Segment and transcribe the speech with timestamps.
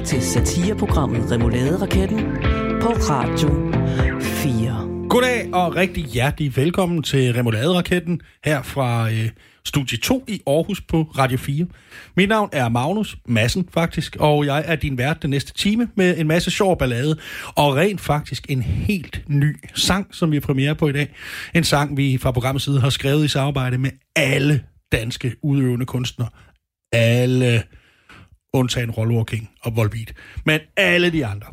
[0.00, 2.18] lytter til satireprogrammet Remouladeraketten
[2.82, 3.48] på Radio
[4.20, 5.08] 4.
[5.08, 9.30] Goddag og rigtig hjertelig velkommen til Remoulade-raketten her fra øh,
[9.64, 11.66] Studie 2 i Aarhus på Radio 4.
[12.16, 16.18] Mit navn er Magnus Massen faktisk, og jeg er din vært den næste time med
[16.18, 17.16] en masse sjov ballade
[17.56, 21.14] og rent faktisk en helt ny sang, som vi er premiere på i dag.
[21.54, 24.62] En sang, vi fra programmets side har skrevet i samarbejde med alle
[24.92, 26.28] danske udøvende kunstnere.
[26.92, 27.62] Alle
[28.52, 30.12] undtagen Rollo King og Volbeat.
[30.46, 31.46] Men alle de andre.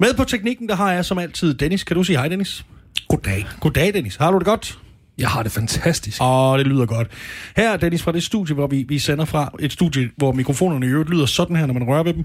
[0.00, 1.84] Med på teknikken, der har jeg som altid Dennis.
[1.84, 2.64] Kan du sige hej, Dennis?
[3.08, 3.46] Goddag.
[3.60, 4.16] Goddag, Dennis.
[4.16, 4.78] Har du det godt?
[5.18, 6.22] Jeg har det fantastisk.
[6.22, 7.08] Åh, det lyder godt.
[7.56, 9.52] Her er Dennis fra det studie, hvor vi, vi sender fra.
[9.60, 12.24] Et studie, hvor mikrofonerne i øvrigt lyder sådan her, når man rører ved dem.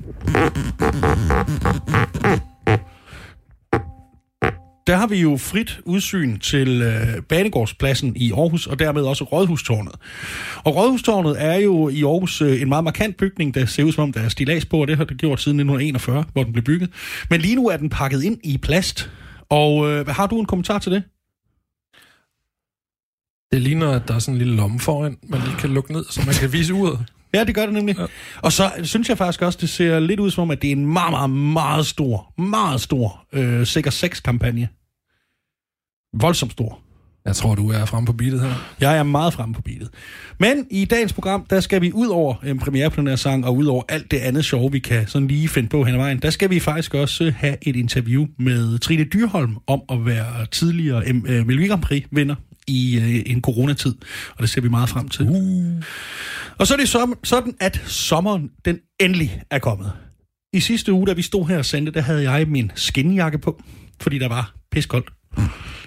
[4.88, 9.94] Der har vi jo frit udsyn til øh, Banegårdspladsen i Aarhus, og dermed også Rådhustårnet.
[10.64, 14.04] Og Rådhustårnet er jo i Aarhus øh, en meget markant bygning, der ser ud som
[14.04, 16.64] om, der er stilas på, og det har det gjort siden 1941, hvor den blev
[16.64, 16.90] bygget.
[17.30, 19.12] Men lige nu er den pakket ind i plast.
[19.50, 21.04] Og øh, har du en kommentar til det?
[23.52, 26.06] Det ligner, at der er sådan en lille lomme foran, man lige kan lukke ned,
[26.10, 27.00] så man kan vise uret.
[27.34, 27.98] Ja, det gør det nemlig.
[27.98, 28.06] Ja.
[28.42, 30.72] Og så synes jeg faktisk også, det ser lidt ud som om, at det er
[30.72, 34.70] en meget, meget, meget stor, meget stor øh, sikker sex-kampagne.
[36.14, 36.80] Voldsomt stor.
[37.26, 38.54] Jeg tror, du er fremme på beatet her.
[38.80, 39.90] Jeg er meget fremme på beatet.
[40.40, 44.12] Men i dagens program, der skal vi ud over en premiereplanærsang og ud over alt
[44.12, 46.60] det andet sjove, vi kan sådan lige finde på hen ad vejen, der skal vi
[46.60, 51.82] faktisk også have et interview med Trine Dyrholm om at være tidligere øh, Melodi Grand
[51.82, 52.36] Prix vinder
[52.68, 53.96] i øh, en coronatid,
[54.36, 55.28] og det ser vi meget frem til.
[55.30, 55.84] Uh.
[56.58, 59.92] Og så er det som, sådan, at sommeren den endelig er kommet.
[60.54, 63.62] I sidste uge, da vi stod her og sendte, der havde jeg min skinjakke på,
[64.02, 65.10] fordi der var piskoldt.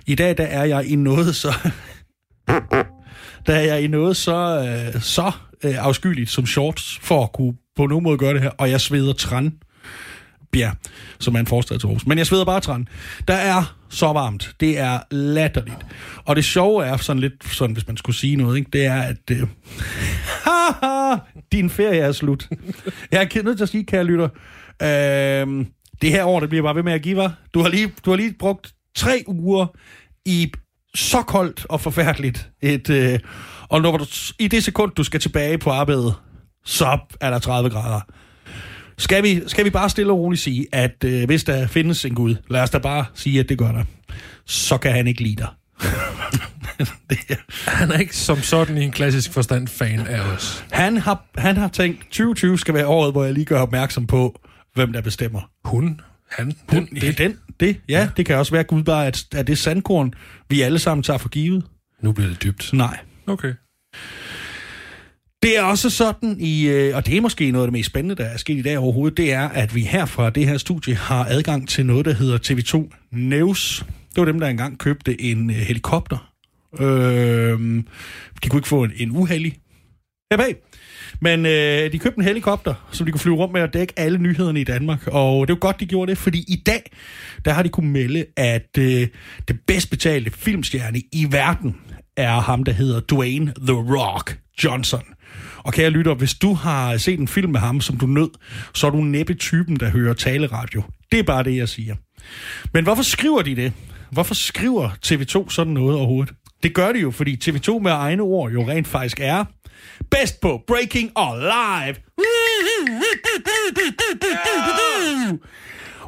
[0.07, 1.55] I dag, der er jeg i noget så...
[3.47, 4.35] der er jeg i noget så,
[4.95, 5.33] øh, så
[5.65, 8.81] øh, afskyeligt som shorts, for at kunne på nogen måde gøre det her, og jeg
[8.81, 9.53] sveder træn.
[10.57, 10.71] Ja,
[11.21, 12.07] som er en forstad til Aarhus.
[12.07, 12.89] Men jeg sveder bare træn.
[13.29, 14.55] Der er så varmt.
[14.61, 15.87] Det er latterligt.
[16.25, 18.71] Og det sjove er sådan lidt, sådan, hvis man skulle sige noget, ikke?
[18.73, 19.43] det er, at øh,
[21.53, 22.49] din ferie er slut.
[23.13, 24.29] Jeg er nødt til at sige, kære lytter,
[24.83, 25.67] øh,
[26.03, 27.35] det her år, det bliver bare ved med at give, var.
[27.55, 29.67] Du har lige, du har lige brugt tre uger
[30.25, 30.53] i
[30.95, 32.91] så koldt og forfærdeligt et...
[32.91, 33.19] Øh,
[33.69, 34.05] og når du,
[34.39, 36.15] i det sekund, du skal tilbage på arbejdet,
[36.65, 38.01] så er der 30 grader.
[38.99, 42.15] Skal vi, skal vi bare stille og roligt sige, at øh, hvis der findes en
[42.15, 43.85] Gud, lad os da bare sige, at det gør der,
[44.45, 45.49] så kan han ikke lide dig.
[47.11, 47.71] det er.
[47.71, 50.65] Han er ikke som sådan i en klassisk forstand fan af os.
[50.73, 54.41] Han har, han har tænkt, 2020 skal være året, hvor jeg lige gør opmærksom på,
[54.75, 55.51] hvem der bestemmer.
[55.65, 56.01] Hun?
[56.31, 56.53] Han?
[56.71, 59.59] Den, det, den, det, ja, ja, det kan også være Gud bare, at, at det
[59.59, 60.15] sandkorn,
[60.49, 61.65] vi alle sammen tager for givet.
[62.03, 62.73] Nu bliver det dybt.
[62.73, 62.99] Nej.
[63.27, 63.55] Okay.
[65.47, 68.15] Det er også sådan, i, øh, og det er måske noget af det mest spændende,
[68.15, 70.95] der er sket i dag overhovedet, det er, at vi her fra det her studie
[70.95, 73.85] har adgang til noget, der hedder TV2 News.
[73.89, 76.33] Det var dem, der engang købte en øh, helikopter.
[76.81, 77.85] Øh,
[78.43, 79.59] de kunne ikke få en, en uheldig
[80.33, 80.57] her bag.
[81.21, 84.19] Men øh, de købte en helikopter, som de kunne flyve rundt med og dække alle
[84.19, 85.07] nyhederne i Danmark.
[85.07, 86.91] Og det var godt, de gjorde det, fordi i dag,
[87.45, 89.09] der har de kunnet melde, at øh,
[89.49, 91.77] det bedst betalte filmstjerne i verden
[92.17, 95.03] er ham, der hedder Dwayne The Rock Johnson.
[95.59, 98.31] Og kære lytter, hvis du har set en film med ham, som du nød,
[98.75, 100.83] så er du næppe typen, der hører taleradio.
[101.13, 101.95] Det er bare det, jeg siger.
[102.73, 103.73] Men hvorfor skriver de det?
[104.11, 106.35] Hvorfor skriver TV2 sådan noget overhovedet?
[106.63, 109.45] Det gør de jo, fordi TV2 med egne ord jo rent faktisk er
[110.11, 111.97] bedst på breaking og live.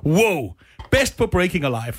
[0.05, 0.53] Wow,
[0.91, 1.95] bedst på breaking og live.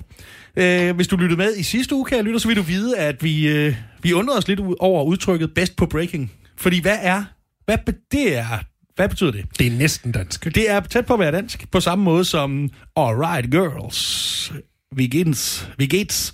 [0.56, 3.24] Øh, hvis du lyttede med i sidste uge, kære lytter, så vil du vide, at
[3.24, 6.32] vi, øh, vi undrede os lidt over udtrykket best på breaking.
[6.58, 7.24] Fordi hvad er,
[7.66, 7.78] hvad,
[8.12, 8.64] det er,
[8.96, 9.46] hvad betyder det?
[9.60, 10.46] Det er næsten dansk.
[10.46, 14.54] Det er tæt på at være dansk, på samme måde som Alright Girls,
[14.96, 16.34] Vigins, Vigits,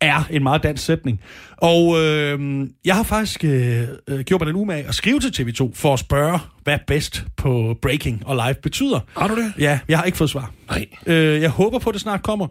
[0.00, 1.20] er en meget dansk sætning.
[1.56, 3.88] Og øh, jeg har faktisk øh,
[4.26, 8.26] gjort mig den umage at skrive til TV2 for at spørge, hvad bedst på breaking
[8.26, 9.00] og live betyder.
[9.16, 9.52] Har du det?
[9.58, 10.52] Ja, jeg har ikke fået svar.
[10.70, 10.86] Nej.
[11.06, 12.46] Øh, jeg håber på, at det snart kommer.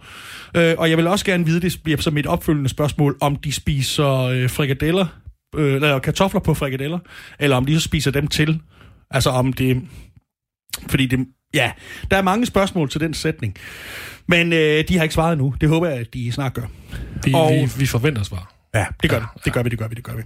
[0.58, 3.52] Øh, og jeg vil også gerne vide, det bliver som mit opfølgende spørgsmål, om de
[3.52, 5.06] spiser øh, frikadeller,
[5.56, 7.00] øh, eller kartofler på frikadeller,
[7.40, 8.62] eller om de så spiser dem til.
[9.12, 9.82] Altså om det...
[10.90, 11.20] Fordi det...
[11.54, 11.72] Ja,
[12.12, 13.56] der er mange spørgsmål til den sætning.
[14.28, 15.54] Men øh, de har ikke svaret nu.
[15.62, 16.66] Det håber jeg, at de snart gør.
[17.26, 18.56] Vi, og, vi, vi forventer svar.
[18.76, 19.42] Ja, det gør ja, vi.
[19.46, 20.24] Det gør vi, det gør vi, det gør vi.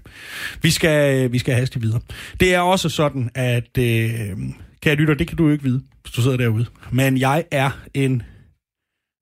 [0.61, 1.99] Vi skal, vi skal haste videre.
[2.39, 3.77] Det er også sådan, at...
[3.77, 4.37] Øh,
[4.83, 6.65] kære lytter, det kan du jo ikke vide, hvis du sidder derude.
[6.91, 8.23] Men jeg er en...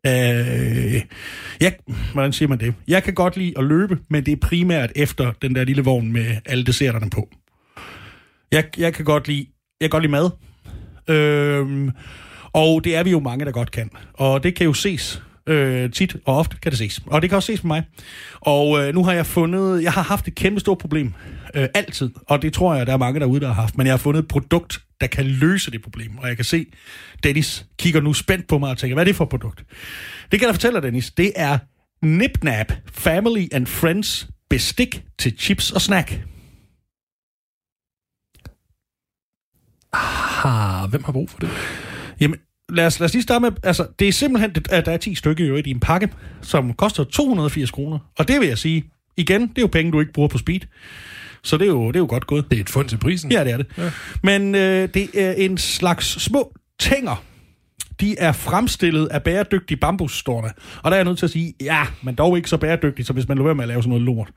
[0.08, 1.02] Øh,
[1.60, 1.76] jeg,
[2.14, 2.74] hvordan siger man det?
[2.88, 6.12] Jeg kan godt lide at løbe, men det er primært efter den der lille vogn
[6.12, 7.30] med alle desserterne på.
[8.52, 9.48] Jeg, jeg kan godt lide,
[9.82, 10.30] jeg kan godt lide mad.
[11.12, 11.92] Øh,
[12.54, 13.90] Og det er vi jo mange, der godt kan.
[14.14, 17.02] Og det kan jo ses øh, tit og ofte kan det ses.
[17.06, 17.84] Og det kan også ses på mig.
[18.42, 21.14] Og øh, nu har jeg fundet, jeg har haft et kæmpe stort problem.
[21.56, 22.10] Øh, altid.
[22.28, 23.78] Og det tror jeg, der er mange derude, der har haft.
[23.78, 26.18] Men jeg har fundet et produkt, der kan løse det problem.
[26.18, 26.66] Og jeg kan se,
[27.24, 29.64] Dennis kigger nu spændt på mig og tænker, hvad er det for et produkt?
[30.32, 31.12] Det kan jeg fortælle dig, Dennis.
[31.12, 31.58] Det er
[32.06, 36.20] Nipnap Family and Friends bestik til chips og snack.
[39.94, 40.31] Ah.
[40.42, 41.50] Har, hvem har brug for det?
[42.20, 42.40] Jamen,
[42.70, 45.16] lad os, lad os lige starte med, altså, det er simpelthen, at der er 10
[45.16, 46.10] stykker i øvrigt i en pakke,
[46.42, 48.00] som koster 280 kroner.
[48.18, 48.84] Og det vil jeg sige,
[49.18, 50.60] igen, det er jo penge, du ikke bruger på speed.
[51.44, 52.52] Så det er jo, det er jo godt gået.
[52.52, 53.32] Det er et fund til prisen.
[53.32, 53.66] Ja, det er det.
[53.78, 53.92] Ja.
[54.24, 57.24] Men øh, det er en slags små tænger.
[58.00, 60.50] De er fremstillet af bæredygtig bambus, står der.
[60.84, 63.14] Og der er jeg nødt til at sige, ja, men dog ikke så bæredygtigt, som
[63.14, 64.30] hvis man løber med at lave sådan noget lort.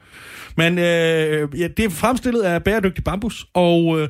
[0.56, 4.00] Men øh, ja, det er fremstillet af bæredygtig bambus, og...
[4.00, 4.08] Øh,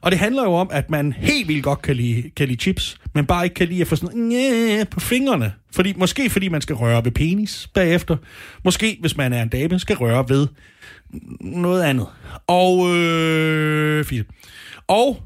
[0.00, 2.98] og det handler jo om, at man helt vildt godt kan lide, kan lide chips,
[3.14, 5.52] men bare ikke kan lide at få sådan noget på fingrene.
[5.72, 8.16] Fordi, måske fordi man skal røre ved penis bagefter.
[8.64, 10.46] Måske, hvis man er en dame, skal røre ved
[11.40, 12.06] noget andet.
[12.46, 14.26] Og, øh, fint.
[14.88, 15.22] Og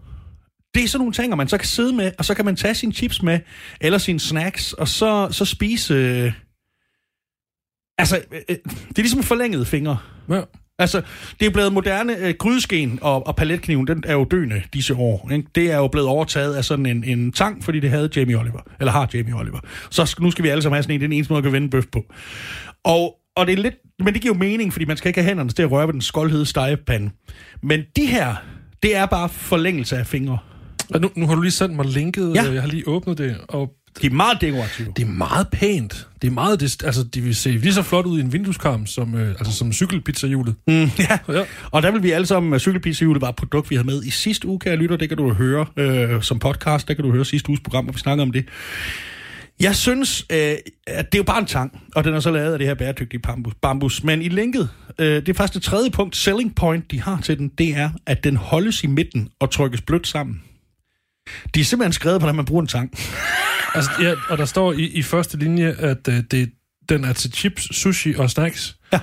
[0.74, 2.74] det er sådan nogle ting, man så kan sidde med, og så kan man tage
[2.74, 3.40] sine chips med,
[3.80, 5.94] eller sine snacks, og så, så spise...
[5.94, 6.32] Øh,
[7.98, 8.56] altså, øh, øh
[8.88, 9.98] det er ligesom forlængede fingre.
[10.28, 10.40] Ja.
[10.82, 11.02] Altså,
[11.40, 12.16] det er blevet moderne.
[12.16, 15.30] Øh, grydeskeen og, og paletkniven, den er jo døende disse år.
[15.32, 15.48] Ikke?
[15.54, 18.60] Det er jo blevet overtaget af sådan en, en tang, fordi det havde Jamie Oliver.
[18.80, 19.58] Eller har Jamie Oliver.
[19.90, 21.00] Så nu skal vi alle sammen have sådan en.
[21.00, 22.04] Det er den eneste måde, at kan vende bøf på.
[22.84, 23.74] Og, og det er lidt...
[24.04, 25.92] Men det giver jo mening, fordi man skal ikke have hænderne til at røre ved
[25.92, 27.10] den skoldhede stegepande.
[27.62, 28.34] Men de her,
[28.82, 30.38] det er bare forlængelse af fingre.
[30.94, 32.52] Og nu, nu har du lige sendt mig linket, ja.
[32.52, 34.92] jeg har lige åbnet det, og de er meget dekorative.
[34.96, 36.08] Det er meget pænt.
[36.22, 38.86] Det er meget, det, altså, de vil se lige så flot ud i en vindueskarm,
[38.86, 40.54] som, øh, altså, som cykelpizzahjulet.
[40.66, 41.18] Mm, ja.
[41.28, 41.44] ja.
[41.70, 44.48] og der vil vi alle sammen, cykelpizzahjulet var et produkt, vi havde med i sidste
[44.48, 44.96] uge, kære lytter.
[44.96, 47.92] Det kan du høre øh, som podcast, der kan du høre sidste uges program, hvor
[47.92, 48.44] vi snakker om det.
[49.60, 50.36] Jeg synes, øh,
[50.86, 52.74] at det er jo bare en tang, og den er så lavet af det her
[52.74, 53.54] bæredygtige bambus.
[53.62, 54.04] bambus.
[54.04, 54.68] Men i linket,
[54.98, 57.90] øh, det er faktisk det tredje punkt, selling point, de har til den, det er,
[58.06, 60.42] at den holdes i midten og trykkes blødt sammen.
[61.54, 62.92] De er simpelthen skrevet på, hvordan man bruger en tang.
[63.74, 66.52] altså, ja, og der står i, i første linje, at uh, det,
[66.88, 68.76] den er til chips, sushi og snacks.
[68.92, 69.00] Ja.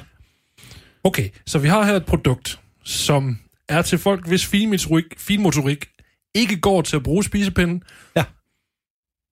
[1.04, 3.38] Okay, så vi har her et produkt, som
[3.70, 5.86] er til folk, hvis finmotorik, finmotorik
[6.36, 7.84] ikke går til at bruge spisepinden.
[8.16, 8.24] Ja.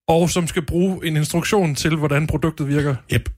[0.07, 2.95] Og som skal bruge en instruktion til, hvordan produktet virker.
[3.13, 3.29] Yep.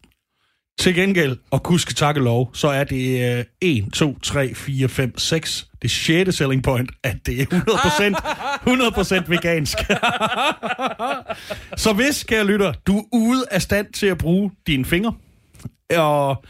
[0.79, 5.17] Til gengæld, og husk takke lov, så er det uh, 1, 2, 3, 4, 5,
[5.17, 9.77] 6, det sjette selling point, at det er 100%, 100% vegansk.
[11.77, 15.13] så hvis, kære lytter, du er ude af stand til at bruge dine fingre,
[15.97, 16.43] og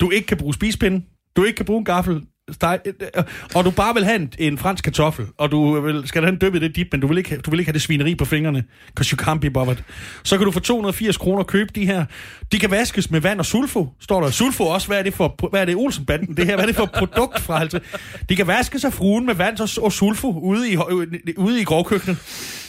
[0.00, 1.04] du ikke kan bruge spispinde,
[1.36, 3.24] du ikke kan bruge en gaffel, steg, øh, øh,
[3.54, 6.38] og du bare vil have en, en fransk kartoffel, og du vil, skal have en
[6.38, 8.64] døbet det dip, men du vil, ikke, du vil ikke have det svineri på fingrene,
[8.86, 9.78] because you can't be bothered.
[10.22, 12.04] Så kan du for 280 kroner købe de her.
[12.52, 14.30] De kan vaskes med vand og sulfo, står der.
[14.30, 16.76] Sulfo også, hvad er det for, hvad er det Olsenbanden, det her, hvad er det
[16.76, 17.80] for produkt fra altså?
[18.28, 21.06] De kan vaskes af fruen med vand og, og sulfo ude i, øh,
[21.36, 22.18] ude i grovkøkkenet.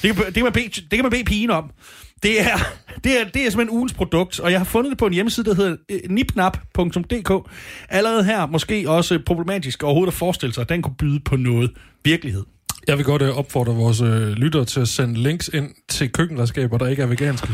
[0.02, 1.72] Det kan, det, kan man bede, det kan man bede pigen om.
[2.24, 2.58] Det er,
[3.04, 5.46] det, er, det er simpelthen ugens produkt, og jeg har fundet det på en hjemmeside,
[5.46, 7.50] der hedder øh, nipnap.dk.
[7.90, 11.72] Allerede her måske også problematisk overhovedet at forestille sig, at den kunne byde på noget
[12.04, 12.44] virkelighed.
[12.88, 16.78] Jeg vil godt øh, opfordre vores øh, lyttere til at sende links ind til køkkenredskaber,
[16.78, 17.48] der ikke er veganske.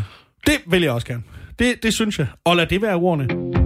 [0.47, 1.23] Det vil jeg også gerne.
[1.59, 2.27] Det, det synes jeg.
[2.45, 3.56] Og lad det være ordene.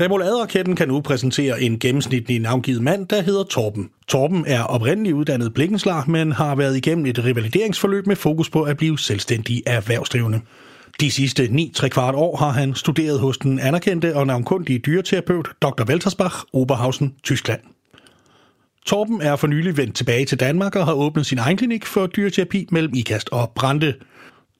[0.00, 3.90] Remouladeraketten kan nu præsentere en gennemsnitlig navngivet mand, der hedder Torben.
[4.08, 8.76] Torben er oprindeligt uddannet blikkenslar, men har været igennem et revalideringsforløb med fokus på at
[8.76, 10.40] blive selvstændig erhvervsdrivende.
[11.00, 15.48] De sidste 9 3 kvart år har han studeret hos den anerkendte og navnkundige dyreterapeut
[15.62, 15.84] Dr.
[15.88, 17.60] Weltersbach, Oberhausen, Tyskland.
[18.86, 22.06] Torben er for nylig vendt tilbage til Danmark og har åbnet sin egen klinik for
[22.06, 23.94] dyreterapi mellem Ikast og Brande.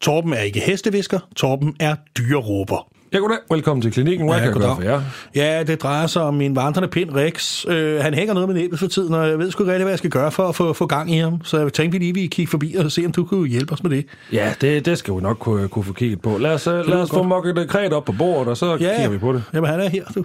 [0.00, 2.93] Torben er ikke hestevisker, Torben er dyreråber.
[3.12, 3.38] Ja, goddag.
[3.50, 4.28] Velkommen til klinikken.
[4.28, 5.02] Hvad ja, kan jeg gøre for jer?
[5.34, 7.64] Ja, det drejer sig om min vandrende pind Rex.
[7.68, 9.92] Øh, han hænger noget med næbet for tiden, og jeg ved sgu ikke rigtig, hvad
[9.92, 11.44] jeg skal gøre for at få, få gang i ham.
[11.44, 13.82] Så jeg tænkte, vi lige vi kigge forbi og se, om du kunne hjælpe os
[13.82, 14.06] med det.
[14.32, 16.38] Ja, det, det skal vi nok kunne, kunne få kigget på.
[16.38, 19.08] Lad os, lad os få mokket det kræt op på bordet, og så ja, kigger
[19.08, 19.44] vi på det.
[19.54, 20.24] Jamen, han er her, du.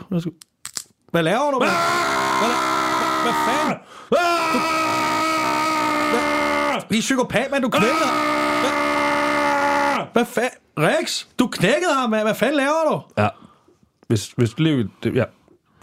[1.12, 1.58] Hvad laver du?
[1.58, 1.70] Hvad,
[2.42, 2.56] hvad,
[3.24, 3.78] hvad fanden?
[4.10, 4.60] Du,
[6.12, 8.10] hvad, vi er psykopat, men du knækker.
[8.62, 8.89] Hvad,
[10.14, 10.52] hvad fanden?
[10.78, 13.22] Rex, du knækkede ham, hvad fanden laver du?
[13.22, 13.28] Ja,
[14.08, 14.90] hvis, hvis livet...
[15.04, 15.24] Det, ja.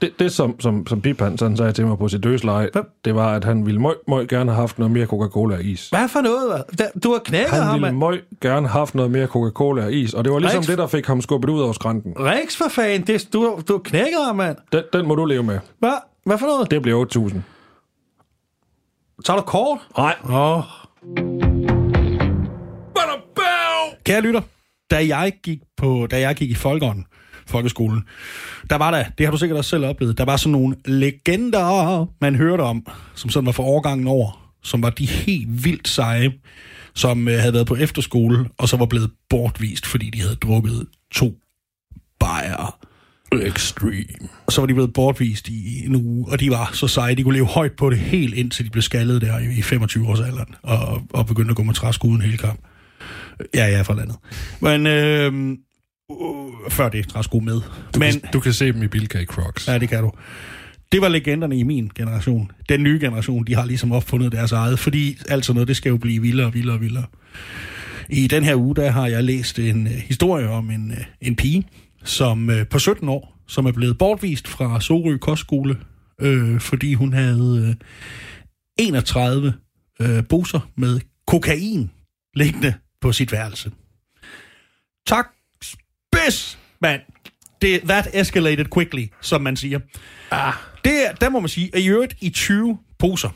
[0.00, 2.70] Det, det som, som, som Pip han sådan sagde til mig på sit dødsleje,
[3.04, 5.88] det var, at han ville møg, møg gerne have haft noget mere Coca-Cola og is.
[5.88, 6.64] Hvad for noget?
[7.02, 9.92] Du har knækket han ham, Han ville møg gerne have haft noget mere Coca-Cola og
[9.92, 12.14] is, og det var ligesom Rex, det, der fik ham skubbet ud over skrænten.
[12.18, 14.56] Rex, for fanden, det, du, du har knækket ham, mand.
[14.72, 15.58] Den, den må du leve med.
[15.78, 15.92] Hvad?
[16.24, 16.70] Hvad for noget?
[16.70, 17.38] Det bliver 8.000.
[19.24, 19.78] Tager du kort?
[19.98, 20.14] Nej.
[20.24, 20.58] Åh.
[20.58, 20.64] Oh.
[24.06, 24.40] Kære lytter,
[24.90, 27.06] da jeg gik, på, da jeg gik i folkeånden,
[27.46, 28.04] folkeskolen,
[28.70, 32.06] der var der, det har du sikkert også selv oplevet, der var sådan nogle legender,
[32.20, 36.32] man hørte om, som sådan var for årgangen over, som var de helt vildt seje,
[36.94, 40.86] som øh, havde været på efterskole, og så var blevet bortvist, fordi de havde drukket
[41.12, 41.34] to
[42.20, 42.78] bajer.
[43.32, 44.28] Extreme.
[44.46, 47.22] Og så var de blevet bortvist i en uge, og de var så seje, de
[47.22, 50.54] kunne leve højt på det helt indtil de blev skaldet der i 25 års alderen,
[50.62, 52.60] og, og begyndte at gå med træsko uden hele kamp.
[53.54, 54.16] Ja, ja, fra landet.
[54.60, 55.32] Men øh,
[56.10, 57.60] øh, før det, træsko med.
[57.94, 59.68] Du, Men, kan, du kan se dem i Bilka i Crocs.
[59.68, 60.12] ja, det kan du.
[60.92, 62.50] Det var legenderne i min generation.
[62.68, 65.90] Den nye generation, de har ligesom opfundet deres eget, fordi alt sådan noget, det skal
[65.90, 67.04] jo blive vildere og vildere og vildere.
[68.08, 71.36] I den her uge, der har jeg læst en uh, historie om en, uh, en
[71.36, 71.66] pige,
[72.04, 75.76] som uh, på 17 år, som er blevet bortvist fra Sorø Kostskole,
[76.20, 77.76] øh, fordi hun havde
[78.78, 79.54] øh, 31
[80.00, 81.90] øh, poser med kokain
[82.34, 83.70] liggende på sit værelse.
[85.06, 85.26] Tak,
[85.62, 87.00] spids, mand.
[87.62, 89.80] Det, that escalated quickly, som man siger.
[90.30, 90.52] Ah.
[90.84, 93.30] Det, er- der må man sige, at i øvrigt i 20 poser.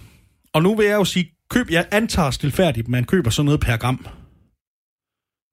[0.53, 3.77] Og nu vil jeg jo sige, køb, jeg antager stilfærdigt, man køber sådan noget per
[3.77, 4.07] gram.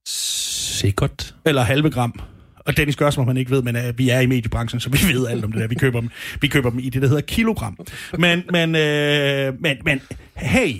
[0.08, 1.36] Sikkert.
[1.46, 2.20] Eller halve gram.
[2.66, 4.90] Og Dennis gør, som om man ikke ved, men uh, vi er i mediebranchen, så
[4.90, 5.68] vi ved alt om det der.
[5.68, 6.10] Vi køber dem,
[6.42, 7.78] vi køber dem i det, der hedder kilogram.
[8.20, 10.02] Men, men, øh, men, men
[10.36, 10.74] hey,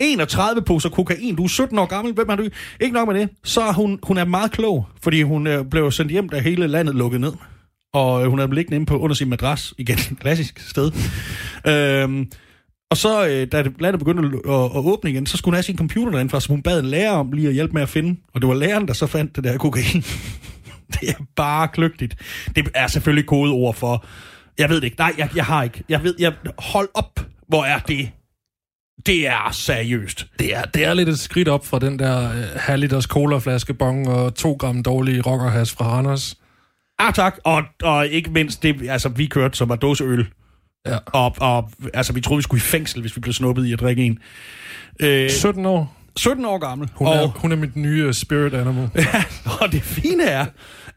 [0.00, 2.48] 31 poser kokain, du er 17 år gammel, hvem er du?
[2.80, 5.90] Ikke nok med det, så er hun, hun er meget klog, fordi hun øh, blev
[5.90, 7.32] sendt hjem, da hele landet lukkede ned.
[7.94, 10.92] Og øh, hun er liggende inde på under sin madras, igen, klassisk sted.
[11.66, 12.30] Øhm,
[12.90, 15.54] og så, øh, da det landet begyndte at, at, at åbne igen, så skulle hun
[15.54, 17.82] have sin computer derinde fra, så hun bad en lærer om lige at hjælpe med
[17.82, 18.20] at finde.
[18.34, 20.04] Og det var læreren, der så fandt det der kokain.
[20.94, 22.16] det er bare kløgtigt.
[22.56, 24.04] Det er selvfølgelig kodeord for...
[24.58, 24.96] Jeg ved det ikke.
[24.98, 25.84] Nej, jeg, jeg har ikke.
[25.88, 26.14] Jeg ved...
[26.18, 28.10] Jeg, hold op, hvor er det...
[29.06, 30.26] Det er seriøst.
[30.38, 34.08] Det er, det er lidt et skridt op fra den der halv liters colaflaske bong
[34.08, 36.36] og to gram dårlige rockerhas fra Randers.
[36.98, 37.38] Ah, tak.
[37.44, 40.26] Og, og ikke mindst det, altså, vi kørte, som var dåseøl.
[40.86, 40.98] Ja.
[41.06, 43.80] Og, og altså, vi troede, vi skulle i fængsel, hvis vi blev snuppet i at
[43.80, 44.18] drikke en.
[45.00, 45.99] Øh, 17 år.
[46.20, 46.88] 17 år gammel.
[46.94, 48.90] Hun, og, er, hun er mit nye øh, spirit animal.
[49.14, 49.24] Ja,
[49.60, 50.46] og det fine er,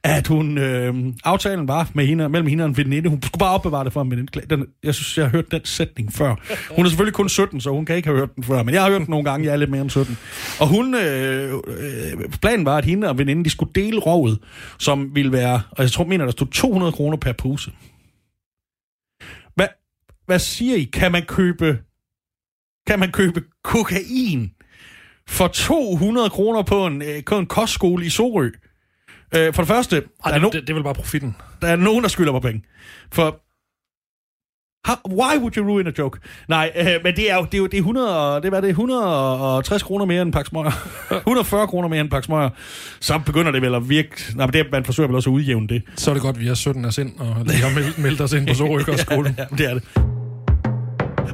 [0.04, 3.10] at hun, øh, aftalen var med hende, mellem hende og en veninde.
[3.10, 4.42] Hun skulle bare opbevare det for en veninde.
[4.50, 6.36] Den, jeg synes, jeg har hørt den sætning før.
[6.76, 8.64] Hun er selvfølgelig kun 17, så hun kan ikke have hørt den før.
[8.64, 10.18] Men jeg har hørt den nogle gange, jeg er lidt mere end 17.
[10.60, 14.40] Og hun, øh, øh, planen var, at hende og veninden, de skulle dele rovet,
[14.80, 17.72] som ville være, og jeg tror, mener, der stod 200 kroner per pose.
[19.56, 19.68] Hvad,
[20.26, 20.84] hvad siger I?
[20.84, 21.78] Kan man købe,
[22.88, 24.52] kan man købe kokain
[25.30, 28.50] for 200 kroner på en, øh, på en kostskole i Sorø?
[29.36, 31.36] Øh, for det første, der Ej, er, det, no, det, det er vel bare profitten.
[31.62, 32.64] der er nogen, der skylder mig penge.
[33.12, 33.40] For
[34.88, 36.20] How, why would you ruin a joke?
[36.48, 38.62] Nej, øh, men det er jo det er, jo, det er 100, og- det var
[38.62, 40.72] det 160 kroner mere end en pakke smøger.
[41.28, 42.50] 140 kroner mere end en pakke smøger.
[43.00, 44.10] Så begynder det vel at virke...
[44.36, 45.84] Nej, men det, er- man forsøger vel også at udjævne det.
[45.96, 48.34] Så er det godt, at vi er 17 af sind, og lige har meldt, os
[48.34, 49.36] ind på Sorøkkerskolen.
[49.38, 49.84] ja, det er det.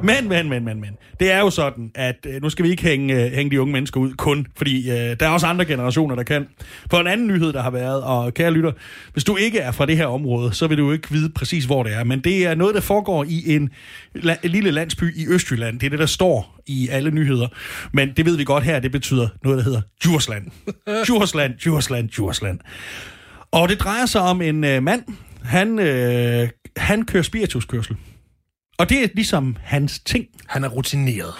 [0.02, 0.90] Men, men, men, men, men.
[1.20, 3.72] Det er jo sådan, at øh, nu skal vi ikke hænge, øh, hænge de unge
[3.72, 6.46] mennesker ud kun, fordi øh, der er også andre generationer, der kan.
[6.90, 8.72] For en anden nyhed, der har været, og kære lytter,
[9.12, 11.82] hvis du ikke er fra det her område, så vil du ikke vide præcis, hvor
[11.82, 12.04] det er.
[12.04, 13.70] Men det er noget, der foregår i en,
[14.16, 15.80] la- en lille landsby i Østjylland.
[15.80, 17.48] Det er det, der står i alle nyheder.
[17.92, 20.44] Men det ved vi godt her, det betyder noget, der hedder Djursland.
[21.06, 22.58] Djursland, Djursland, Djursland.
[23.52, 25.02] Og det drejer sig om en øh, mand,
[25.44, 27.96] han, øh, han kører spirituskørsel.
[28.80, 30.24] Og det er ligesom hans ting.
[30.46, 31.34] Han er rutineret.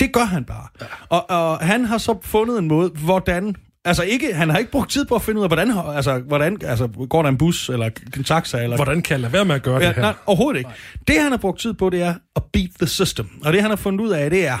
[0.00, 0.66] Det gør han bare.
[0.80, 0.86] Ja.
[1.08, 3.56] Og, og han har så fundet en måde, hvordan...
[3.84, 6.58] Altså ikke, han har ikke brugt tid på at finde ud af, hvordan, altså, hvordan
[6.64, 8.76] altså, går der en bus, eller en taxa, eller...
[8.76, 10.02] Hvordan kan jeg lade være med at gøre Ja, det her?
[10.02, 10.70] nej, overhovedet ikke.
[11.08, 13.28] Det, han har brugt tid på, det er at beat the system.
[13.44, 14.58] Og det, han har fundet ud af, det er,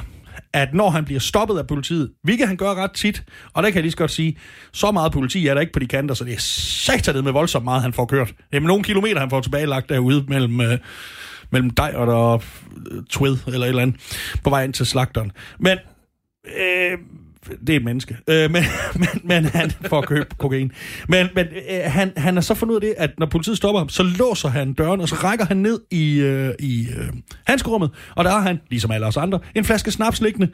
[0.52, 3.22] at når han bliver stoppet af politiet, hvilket han gør ret tit,
[3.52, 4.38] og der kan jeg lige så godt sige,
[4.72, 7.64] så meget politi er der ikke på de kanter, så det er satanet med voldsomt
[7.64, 8.32] meget, han får kørt.
[8.52, 10.78] Med nogle kilometer, han får tilbagelagt derude mellem, øh,
[11.54, 12.38] mellem dig og der
[13.10, 13.96] Twid, eller et eller andet,
[14.44, 15.32] på vej ind til slagteren.
[15.58, 15.78] Men
[16.56, 16.98] øh,
[17.66, 18.16] det er et menneske.
[18.28, 18.62] Øh, men,
[19.00, 20.72] men, men han får at købe kokain.
[21.08, 23.78] Men, men øh, han, han har så fundet ud af det, at når politiet stopper
[23.78, 27.08] ham, så låser han døren, og så rækker han ned i, øh, i øh,
[27.46, 30.48] handskerummet, og der har han, ligesom alle os andre, en flaske snaps liggende,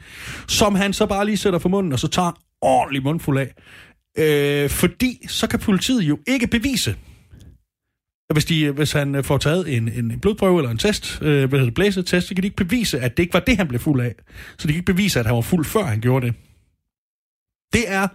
[0.48, 3.54] som han så bare lige sætter for munden, og så tager ordentlig mundfuld af.
[4.18, 6.94] Øh, fordi så kan politiet jo ikke bevise,
[8.32, 11.58] hvis, de, hvis han øh, får taget en, en blodprøve eller en test, øh, hvad
[11.58, 14.00] hedder blæsetest, så kan de ikke bevise, at det ikke var det, han blev fuld
[14.00, 14.14] af.
[14.58, 16.34] Så de kan ikke bevise, at han var fuld, før han gjorde det.
[17.72, 18.08] Det er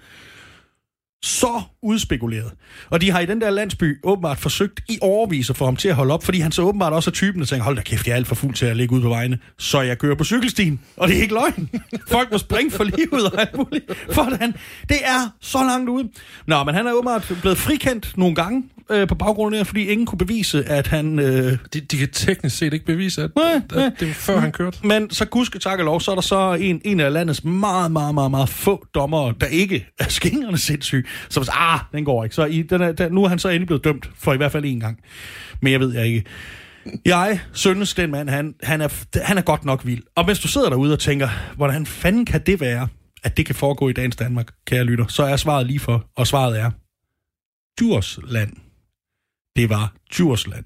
[1.25, 2.51] så udspekuleret.
[2.89, 5.89] Og de har i den der landsby åbenbart forsøgt i overvis at få ham til
[5.89, 8.07] at holde op, fordi han så åbenbart også er typen, der tænker, hold da kæft,
[8.07, 10.23] jeg er alt for fuld til at ligge ud på vejene, så jeg kører på
[10.23, 10.79] cykelstien.
[10.97, 11.69] Og det er ikke løgn.
[12.11, 13.91] Folk må springe for livet og alt muligt.
[14.39, 14.53] han
[14.89, 16.09] Det er så langt ude.
[16.47, 20.05] Nå, men han er åbenbart blevet frikendt nogle gange øh, på baggrund af fordi ingen
[20.05, 21.19] kunne bevise, at han...
[21.19, 23.85] Øh, De, de kan teknisk set ikke bevise, at, Nej, at, nej.
[23.85, 24.87] at det var før han kørte.
[24.87, 27.91] Men så gudske tak og lov, så er der så en, en af landets meget,
[27.91, 31.07] meget, meget, meget få dommere, der ikke er skingerne sindssyg.
[31.29, 32.35] Så så, ah, den går ikke.
[32.35, 34.51] Så i, den er, den, nu er han så endelig blevet dømt for i hvert
[34.51, 34.99] fald en gang.
[35.61, 36.23] Men jeg ved jeg ikke.
[37.05, 40.03] Jeg synes, den mand, han, han, er, han er godt nok vild.
[40.15, 42.87] Og hvis du sidder derude og tænker, hvordan fanden kan det være,
[43.23, 46.27] at det kan foregå i dagens Danmark, kære lytter, så er svaret lige for, og
[46.27, 46.71] svaret er
[47.79, 48.51] Djursland.
[49.55, 50.65] Det var Djursland.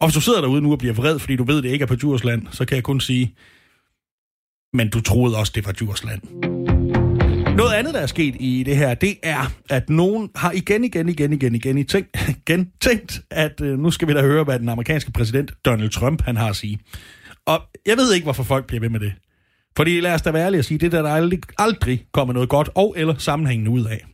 [0.00, 1.86] Og hvis du sidder derude nu og bliver vred, fordi du ved, det ikke er
[1.86, 3.34] på Djursland, så kan jeg kun sige,
[4.72, 6.22] men du troede også, det var Djursland.
[7.56, 11.08] Noget andet, der er sket i det her, det er, at nogen har igen, igen,
[11.08, 14.58] igen, igen, igen, igen tænkt, igen tænkt at øh, nu skal vi da høre, hvad
[14.58, 16.78] den amerikanske præsident Donald Trump han har at sige.
[17.46, 19.12] Og jeg ved ikke, hvorfor folk bliver ved med det.
[19.76, 22.48] Fordi lad os da være ærlige og sige, det der, der aldrig, aldrig kommer noget
[22.48, 24.04] godt og eller sammenhængende ud af.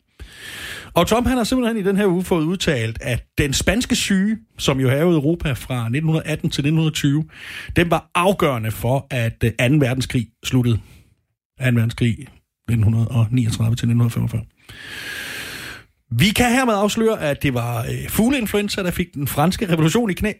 [0.94, 4.38] Og Trump han har simpelthen i den her uge fået udtalt, at den spanske syge,
[4.58, 7.24] som jo havde Europa fra 1918 til 1920,
[7.76, 9.76] den var afgørende for, at øh, 2.
[9.76, 10.76] verdenskrig sluttede.
[10.76, 11.64] 2.
[11.64, 14.42] verdenskrig 1939 til 1945.
[16.10, 20.12] Vi kan hermed afsløre, at det var øh, fugleinfluenza, der fik den franske revolution i
[20.12, 20.32] knæ.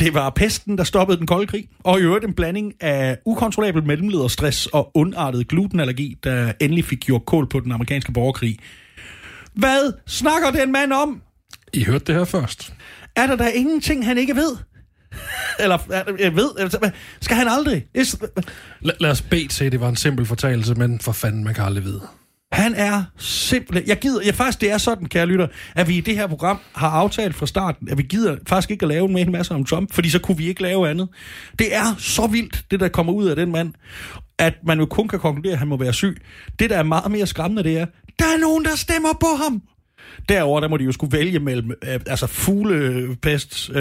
[0.00, 1.68] Det var pesten, der stoppede den kolde krig.
[1.84, 7.26] Og i øvrigt en blanding af ukontrollabel mellemlederstress og ondartet glutenallergi, der endelig fik gjort
[7.26, 8.58] kål på den amerikanske borgerkrig.
[9.60, 11.22] Hvad snakker den mand om?
[11.72, 12.72] I hørte det her først.
[13.16, 14.56] Er der da ingenting, han ikke ved?
[15.60, 16.90] Eller, er- jeg ved, altså,
[17.20, 17.84] skal han aldrig?
[17.94, 18.16] Is-
[18.80, 21.54] La, lad os bede til, at det var en simpel fortalelse, men for fanden, man
[21.54, 22.00] kan aldrig vide.
[22.52, 23.88] Han er simpelthen...
[23.88, 24.20] Jeg gider...
[24.24, 27.34] Jeg, faktisk, det er sådan, kære lytter, at vi i det her program har aftalt
[27.34, 30.10] fra starten, at vi gider faktisk ikke at lave en hel masse om Trump, fordi
[30.10, 31.08] så kunne vi ikke lave andet.
[31.58, 33.72] Det er så vildt, det der kommer ud af den mand,
[34.38, 36.16] at man jo kun kan konkludere, at han må være syg.
[36.58, 37.86] Det, der er meget mere skræmmende, det er,
[38.20, 39.62] der er nogen, der stemmer på ham.
[40.28, 43.76] Derover der må de jo skulle vælge mellem øh, altså fuglepest, øh,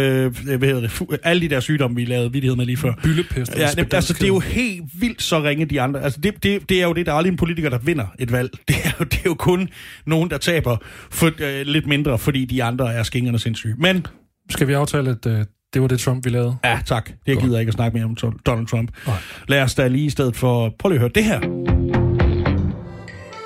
[0.58, 2.94] hvad hedder det, fu- alle de der sygdomme, vi lavede vidighed med lige før.
[3.04, 3.56] Byllepest.
[3.58, 6.02] Ja, det, altså, det er jo helt vildt så ringe de andre.
[6.04, 8.32] Altså, det, det, det er jo det, der er aldrig en politiker, der vinder et
[8.32, 8.50] valg.
[8.68, 9.70] Det er jo, det er jo kun
[10.06, 10.78] nogen, der taber
[11.12, 13.76] for, øh, lidt mindre, fordi de andre er skingerne sindssyge.
[13.78, 14.06] Men,
[14.50, 15.34] Skal vi aftale, at uh,
[15.74, 16.56] det var det, Trump vi lavede?
[16.64, 18.92] ja tak, det gider jeg ikke at snakke mere om Don- Donald Trump.
[19.08, 19.16] Nej.
[19.48, 21.79] Lad os da lige i stedet for, prøv lige at høre det her.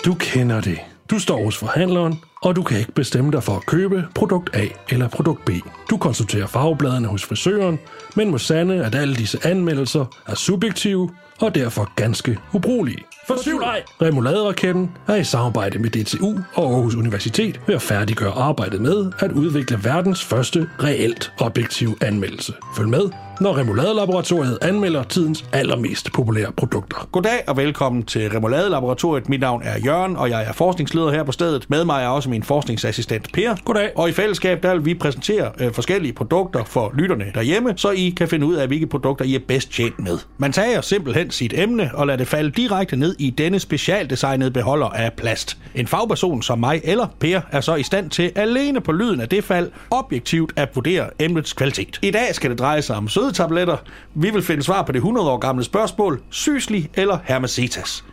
[0.06, 0.80] Du kender det.
[1.10, 4.68] Du står hos forhandleren, og du kan ikke bestemme dig for at købe produkt A
[4.90, 5.50] eller produkt B.
[5.90, 7.80] Du konsulterer farvebladene hos frisøren,
[8.16, 11.10] men må sande, at alle disse anmeldelser er subjektive
[11.42, 13.04] og derfor ganske ubrugelige.
[13.28, 13.84] Fortvivl ej!
[14.02, 19.32] Remoladeraketten er i samarbejde med DTU og Aarhus Universitet ved at færdiggøre arbejdet med at
[19.32, 22.54] udvikle verdens første reelt objektiv anmeldelse.
[22.78, 23.10] Følg med,
[23.42, 27.08] når Remouladelaboratoriet anmelder tidens allermest populære produkter.
[27.12, 29.30] Goddag og velkommen til Remoulade Laboratoriet.
[29.30, 31.70] Mit navn er Jørgen, og jeg er forskningsleder her på stedet.
[31.70, 33.56] Med mig er også min forskningsassistent Per.
[33.66, 33.92] Goddag.
[33.96, 38.14] Og i fællesskab der vil vi præsentere øh, forskellige produkter for lytterne derhjemme, så I
[38.18, 40.18] kan finde ud af, hvilke produkter I er bedst tjent med.
[40.38, 44.88] Man tager simpelthen sit emne og lader det falde direkte ned i denne specialdesignede beholder
[44.88, 45.58] af plast.
[45.76, 49.30] En fagperson som mig eller Per er så i stand til alene på lyden af
[49.30, 52.00] det fald objektivt at vurdere emnets kvalitet.
[52.02, 53.78] I dag skal det dreje sig om sødetabletter.
[54.14, 58.06] Vi vil finde svar på det 100 år gamle spørgsmål, sysli eller hermesitas.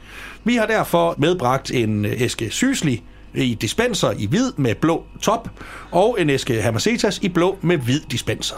[0.44, 3.02] Vi har derfor medbragt en øh, æske sysli
[3.34, 5.48] i dispenser i hvid med blå top,
[5.90, 8.56] og en æske hermesitas i blå med hvid dispenser.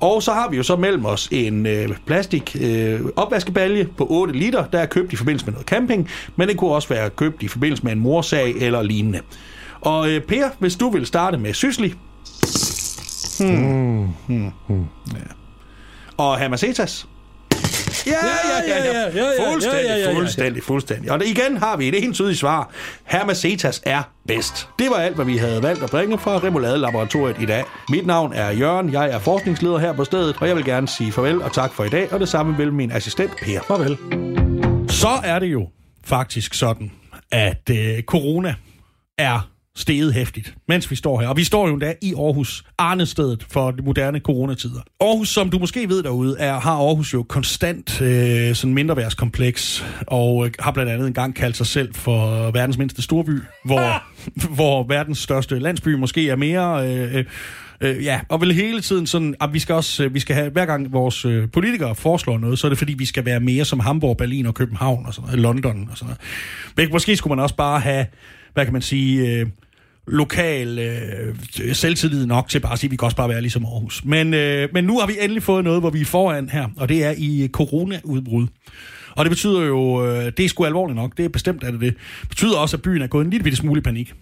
[0.00, 4.34] Og så har vi jo så mellem os en øh, plastik øh, opvaskebalje på 8
[4.34, 7.42] liter, der er købt i forbindelse med noget camping, men det kunne også være købt
[7.42, 9.20] i forbindelse med en morsag eller lignende.
[9.80, 11.94] Og øh, Per, hvis du vil starte med sysli.
[13.40, 14.08] Hmm.
[14.26, 14.86] Hmm.
[15.14, 15.41] Ja.
[16.18, 17.06] Og hermesitas.
[18.06, 20.16] Ja, ja, ja, ja, ja, ja, ja, Fuldstændig, ja, ja, ja, ja.
[20.16, 21.10] fuldstændig, fuldstændig.
[21.10, 22.70] Og igen har vi et entydigt svar.
[23.04, 24.68] Hermesetas er bedst.
[24.78, 27.64] Det var alt, hvad vi havde valgt at bringe fra Remoulade Laboratoriet i dag.
[27.88, 31.12] Mit navn er Jørgen, jeg er forskningsleder her på stedet, og jeg vil gerne sige
[31.12, 33.60] farvel og tak for i dag, og det samme vil min assistent Per.
[33.66, 33.98] Farvel.
[34.90, 35.68] Så er det jo
[36.04, 36.92] faktisk sådan,
[37.32, 38.54] at øh, corona
[39.18, 41.28] er steget hæftigt, mens vi står her.
[41.28, 44.80] Og vi står jo endda i Aarhus, arnestedet for de moderne coronatider.
[45.00, 50.46] Aarhus, som du måske ved derude, er, har Aarhus jo konstant øh, sådan mindreværdskompleks, og
[50.46, 54.02] øh, har blandt andet engang kaldt sig selv for verdens mindste storby, hvor,
[54.56, 56.88] hvor verdens største landsby måske er mere...
[56.88, 57.24] Øh, øh,
[57.80, 60.50] øh ja, og vel hele tiden sådan, at vi skal også, øh, vi skal have,
[60.50, 63.64] hver gang vores øh, politikere foreslår noget, så er det fordi, vi skal være mere
[63.64, 66.20] som Hamburg, Berlin og København og sådan noget, London og sådan noget.
[66.76, 68.06] Men måske skulle man også bare have,
[68.54, 69.46] hvad kan man sige, øh,
[70.06, 71.36] lokal øh,
[71.72, 74.04] selvtillid nok til bare at sige, at vi kan også bare være ligesom Aarhus.
[74.04, 76.88] Men, øh, men nu har vi endelig fået noget, hvor vi er foran her, og
[76.88, 78.46] det er i coronaudbrud.
[79.16, 81.80] Og det betyder jo, øh, det er sgu alvorligt nok, det er bestemt at det
[81.80, 81.94] det.
[82.20, 84.14] Det betyder også, at byen er gået en lille bitte smule i panik.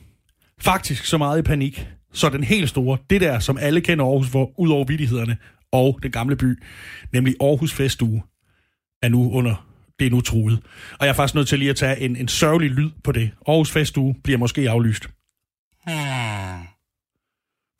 [0.61, 4.29] Faktisk så meget i panik, så den helt store, det der, som alle kender Aarhus
[4.29, 5.37] for, ud over vidighederne
[5.73, 6.63] og den gamle by,
[7.13, 8.23] nemlig Aarhus Festuge,
[9.03, 9.67] er nu under
[9.99, 10.59] det er nu truet.
[10.99, 13.31] Og jeg er faktisk nødt til lige at tage en, en sørgelig lyd på det.
[13.49, 15.09] Aarhus Festuge bliver måske aflyst.
[15.87, 16.67] Hmm.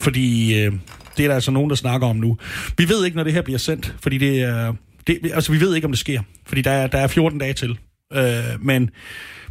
[0.03, 0.73] Fordi øh,
[1.17, 2.39] det er der altså nogen, der snakker om nu.
[2.79, 4.75] Vi ved ikke, når det her bliver sendt, fordi det er...
[5.07, 7.53] Det, altså, vi ved ikke, om det sker, fordi der er, der er 14 dage
[7.53, 7.79] til.
[8.13, 8.91] Øh, men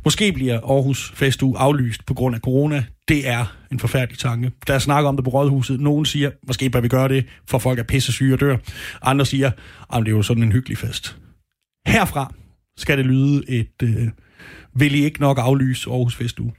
[0.05, 2.83] måske bliver Aarhus Festuge aflyst på grund af corona.
[3.07, 4.51] Det er en forfærdelig tanke.
[4.67, 5.79] Der er snak om det på Rådhuset.
[5.79, 8.57] Nogen siger, måske bør vi gøre det, for folk er pisse syge og dør.
[9.01, 9.51] Andre siger,
[9.93, 11.17] at det er jo sådan en hyggelig fest.
[11.87, 12.33] Herfra
[12.77, 13.83] skal det lyde et...
[13.83, 14.07] Øh,
[14.73, 16.53] vil I ikke nok aflyse Aarhus Festuge?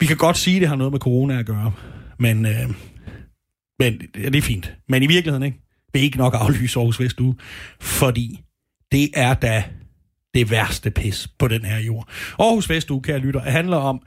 [0.00, 1.72] Vi kan godt sige, at det har noget med corona at gøre,
[2.18, 2.68] men, øh,
[3.78, 4.76] men ja, det er fint.
[4.88, 5.60] Men i virkeligheden ikke.
[5.94, 7.34] Det er ikke nok aflyse Aarhus Festuge,
[7.80, 8.40] fordi
[8.92, 9.64] det er da
[10.34, 12.08] det værste pis på den her jord.
[12.38, 14.00] Aarhus Festuge, kære lytter, handler om,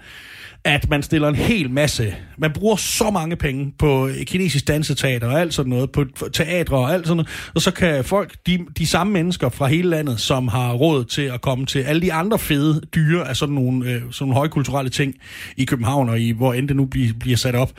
[0.63, 5.41] at man stiller en hel masse, man bruger så mange penge på kinesisk danseteater og
[5.41, 8.87] alt sådan noget, på teatre og alt sådan noget, og så kan folk, de, de
[8.87, 12.39] samme mennesker fra hele landet, som har råd til at komme til alle de andre
[12.39, 15.15] fede dyre af sådan nogle, øh, sådan nogle højkulturelle ting
[15.57, 17.71] i København og i, hvor end det nu bliver, bliver sat op,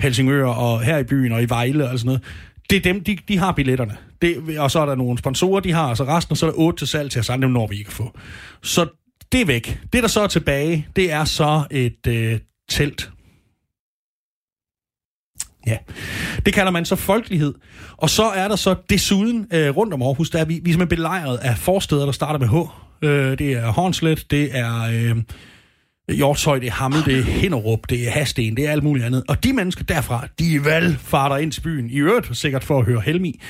[0.00, 2.22] Helsingør og her i byen og i Vejle og sådan noget,
[2.70, 3.96] det er dem, de, de har billetterne.
[4.22, 6.58] Det, og så er der nogle sponsorer, de har, så resten, og så er der
[6.58, 8.18] otte til salg til os andre, når vi ikke få.
[8.62, 8.86] Så
[9.32, 9.80] det er væk.
[9.92, 13.10] Det, der så er tilbage, det er så et øh, telt.
[15.66, 15.76] Ja,
[16.46, 17.54] det kalder man så folkelighed.
[17.96, 20.72] Og så er der så desuden øh, rundt om Aarhus, der er vi, vi er
[20.72, 22.54] simpelthen belejret af forsteder, der starter med H.
[23.04, 24.82] Øh, det er Hornslet, det er...
[24.82, 25.16] Øh,
[26.10, 29.24] Hjortshøj, det er Hammel, det er Hinderup, det er Hasten, det er alt muligt andet.
[29.28, 31.90] Og de mennesker derfra, de valgfarter ind til byen.
[31.90, 33.40] I øvrigt sikkert for at høre Helmi.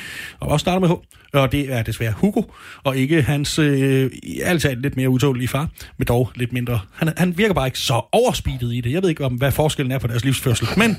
[0.41, 0.93] Og også starter med H.
[1.35, 2.43] Og det er desværre Hugo,
[2.85, 4.11] og ikke hans øh,
[4.45, 5.69] altid lidt mere utålige far,
[5.99, 6.81] men dog lidt mindre.
[6.93, 8.93] Han, han virker bare ikke så overspeedet i det.
[8.93, 10.69] Jeg ved ikke, om hvad forskellen er på deres livsførsel.
[10.77, 10.91] Men,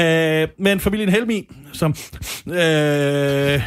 [0.00, 1.94] øh, men familien Helmi, som,
[2.46, 3.62] øh,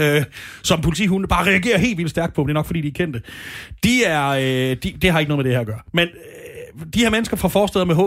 [0.00, 0.24] øh,
[0.62, 3.22] som politihunde bare reagerer helt vildt stærkt på, det er nok fordi, de er kendte,
[3.84, 5.80] de er, øh, de, det har ikke noget med det her at gøre.
[5.92, 8.00] Men øh, de her mennesker fra forsteder med H,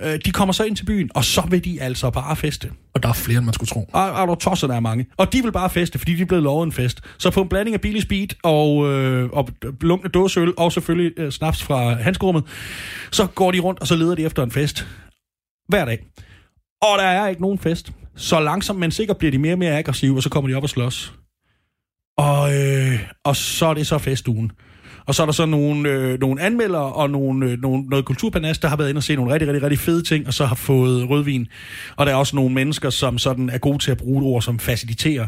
[0.00, 2.70] øh, de kommer så ind til byen, og så vil de altså bare feste.
[2.94, 3.90] Og der er flere, end man skulle tro.
[3.92, 5.06] Og, og der tosser, der er mange.
[5.16, 7.00] Og de vil bare feste, fordi de er blevet lovet en fest.
[7.18, 9.48] Så på en blanding af billig speed og, øh, og
[9.80, 12.44] lunkne dåseøl, og selvfølgelig øh, snaps fra handskerummet,
[13.10, 14.86] så går de rundt, og så leder de efter en fest.
[15.68, 15.98] Hver dag.
[16.82, 17.92] Og der er ikke nogen fest.
[18.16, 20.62] Så langsomt, men sikkert bliver de mere og mere aggressive, og så kommer de op
[20.62, 21.12] og slås.
[22.18, 24.52] Og, øh, og så er det så festugen.
[25.08, 28.58] Og så er der så nogle, øh, nogle anmeldere og nogle, øh, nogle, noget kulturpanas,
[28.58, 30.54] der har været inde og se nogle rigtig, rigtig, rigtig fede ting, og så har
[30.54, 31.46] fået rødvin.
[31.96, 34.58] Og der er også nogle mennesker, som sådan er gode til at bruge ord som
[34.58, 35.26] faciliterer,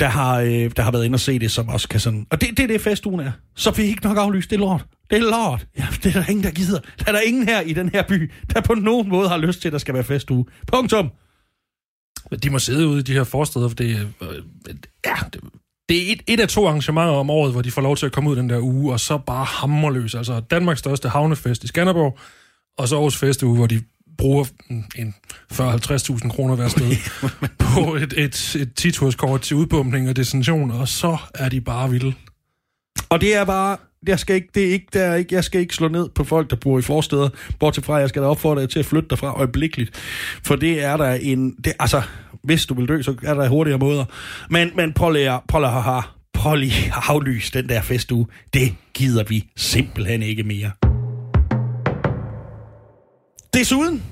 [0.00, 2.26] der har, øh, der har været inde og se det, som også kan sådan...
[2.30, 3.32] Og det, det er det, festugen er.
[3.56, 4.84] Så vi ikke nok aflyst, det er lort.
[5.10, 5.66] Det er lort.
[5.78, 6.80] Ja, det er der ingen, der gider.
[6.98, 9.60] Der er der ingen her i den her by, der på nogen måde har lyst
[9.60, 10.44] til, at der skal være festuge.
[10.66, 11.10] Punktum.
[12.42, 13.90] De må sidde ude i de her forsteder, for det,
[14.22, 14.74] øh, øh
[15.06, 15.40] ja, det,
[15.92, 18.12] det er et, et af to arrangementer om året, hvor de får lov til at
[18.12, 20.14] komme ud den der uge, og så bare hammerløs.
[20.14, 22.18] Altså Danmarks største havnefest i Skanderborg,
[22.78, 23.82] og så Aarhus Festuge, hvor de
[24.18, 24.44] bruger
[24.96, 25.14] en
[25.52, 26.96] 40-50.000 kroner hver sted
[27.74, 32.14] på et, et, et titurskort til udbumpning og destination, og så er de bare vilde.
[33.08, 35.60] Og det er bare, jeg skal ikke, det er ikke, der er ikke, jeg skal
[35.60, 38.60] ikke slå ned på folk, der bor i forsteder, bortset fra, jeg skal da opfordre
[38.60, 39.96] jer til at flytte derfra øjeblikkeligt.
[40.44, 42.02] For det er der en, det, altså,
[42.42, 44.04] hvis du vil dø, så er der hurtigere måder.
[44.50, 46.00] Men, men prøv lige, prøv lige, haha,
[46.32, 46.92] prøv lige
[47.46, 48.26] at den der festuge.
[48.54, 50.70] Det gider vi simpelthen ikke mere.
[53.54, 54.02] Desuden,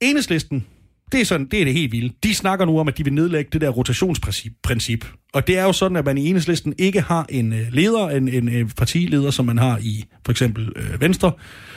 [0.00, 0.66] enhedslisten,
[1.12, 2.14] det er, sådan, det er det helt vilde.
[2.22, 5.06] De snakker nu om, at de vil nedlægge det der rotationsprincip.
[5.32, 8.28] Og det er jo sådan, at man i enhedslisten ikke har en øh, leder, en,
[8.28, 11.32] en, en partileder, som man har i for eksempel øh, Venstre,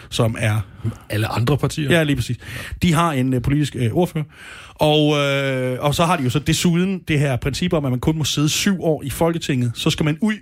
[0.09, 0.59] som er...
[1.09, 1.91] Alle andre partier?
[1.91, 2.37] Ja, lige præcis.
[2.81, 4.23] De har en øh, politisk øh, ordfører.
[4.73, 7.99] Og, øh, og så har de jo så desuden det her princip om, at man
[7.99, 9.71] kun må sidde syv år i Folketinget.
[9.75, 10.35] Så skal man ud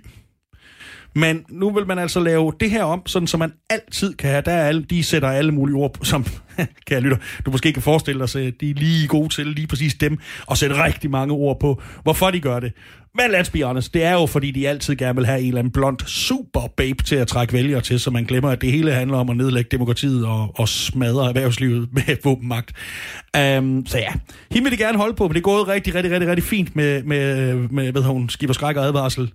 [1.14, 4.42] men nu vil man altså lave det her om, sådan så man altid kan have,
[4.46, 6.24] der er alle, de sætter alle mulige ord, på, som
[6.56, 9.66] kan jeg lytte, du måske kan forestille dig, at de er lige gode til, lige
[9.66, 12.72] præcis dem, og sætte rigtig mange ord på, hvorfor de gør det.
[13.14, 15.58] Men let's be honest, det er jo fordi, de altid gerne vil have en eller
[15.58, 18.92] anden blond super babe til at trække vælgere til, så man glemmer, at det hele
[18.92, 22.72] handler om at nedlægge demokratiet og, og smadre erhvervslivet med våbenmagt.
[23.58, 24.12] Um, så ja,
[24.50, 26.76] hende vil de gerne holde på, men det er gået rigtig, rigtig, rigtig, rigtig fint
[26.76, 29.32] med, med, med hvad hun, skib og skræk og advarsel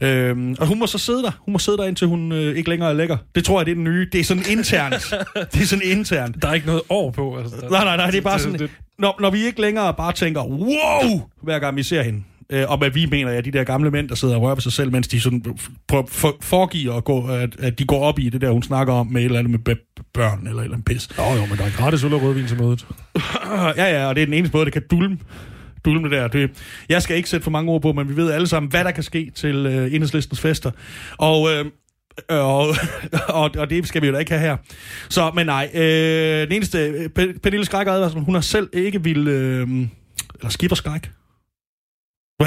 [0.00, 1.30] Øhm, og hun må så sidde der.
[1.40, 3.16] Hun må sidde der, indtil hun øh, ikke længere er lækker.
[3.34, 4.08] Det tror jeg, det er den nye.
[4.12, 5.14] Det er sådan internt.
[5.52, 6.42] det er sådan internt.
[6.42, 7.38] Der er ikke noget år på.
[7.38, 8.68] Altså, der, Nej, nej, nej, det er bare sådan...
[8.98, 12.22] Når, når vi ikke længere bare tænker, wow, hver gang vi ser hende.
[12.50, 14.62] Øh, og hvad vi mener, ja, de der gamle mænd, der sidder og rører ved
[14.62, 15.44] sig selv, mens de sådan
[15.88, 18.92] prøver, for, foregiver, at, gå, at, at de går op i det der, hun snakker
[18.94, 19.76] om med et eller andet med
[20.14, 21.16] børn, eller et eller andet pis.
[21.18, 22.86] Nå jo, men der er gratis øl og rødvin til mødet.
[23.76, 25.18] ja, ja, og det er den eneste måde, det kan dulme.
[25.84, 26.28] Dulme der.
[26.28, 26.50] Det,
[26.88, 28.90] jeg skal ikke sætte for mange ord på, men vi ved alle sammen, hvad der
[28.90, 30.70] kan ske til øh, enhedslistens fester.
[31.16, 31.64] Og, øh,
[32.28, 32.66] og,
[33.28, 34.56] og, og det skal vi jo da ikke have her.
[35.08, 35.80] Så, men nej, øh,
[36.46, 39.68] den eneste, øh, Pe- Pernille Skræk hun har selv ikke vil, øh,
[40.40, 41.10] eller Skipper Skræk.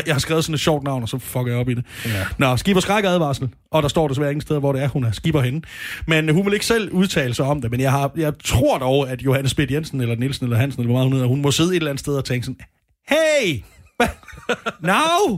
[0.06, 1.86] Jeg har skrevet sådan et sjovt navn, og så fucker jeg op i det.
[2.06, 2.26] Ja.
[2.38, 5.12] Nå, Skipper Skræk advarsel, og der står desværre ingen steder, hvor det er, hun er
[5.12, 5.62] skipper henne.
[6.08, 9.10] Men hun vil ikke selv udtale sig om det, men jeg, har, jeg tror dog,
[9.10, 11.52] at Johannes Spidt Jensen, eller Nielsen, eller Hansen, eller hvor meget hun hedder, hun må
[11.52, 12.60] sidde et eller andet sted og tænke sådan,
[13.10, 13.64] hey,
[14.90, 15.38] no!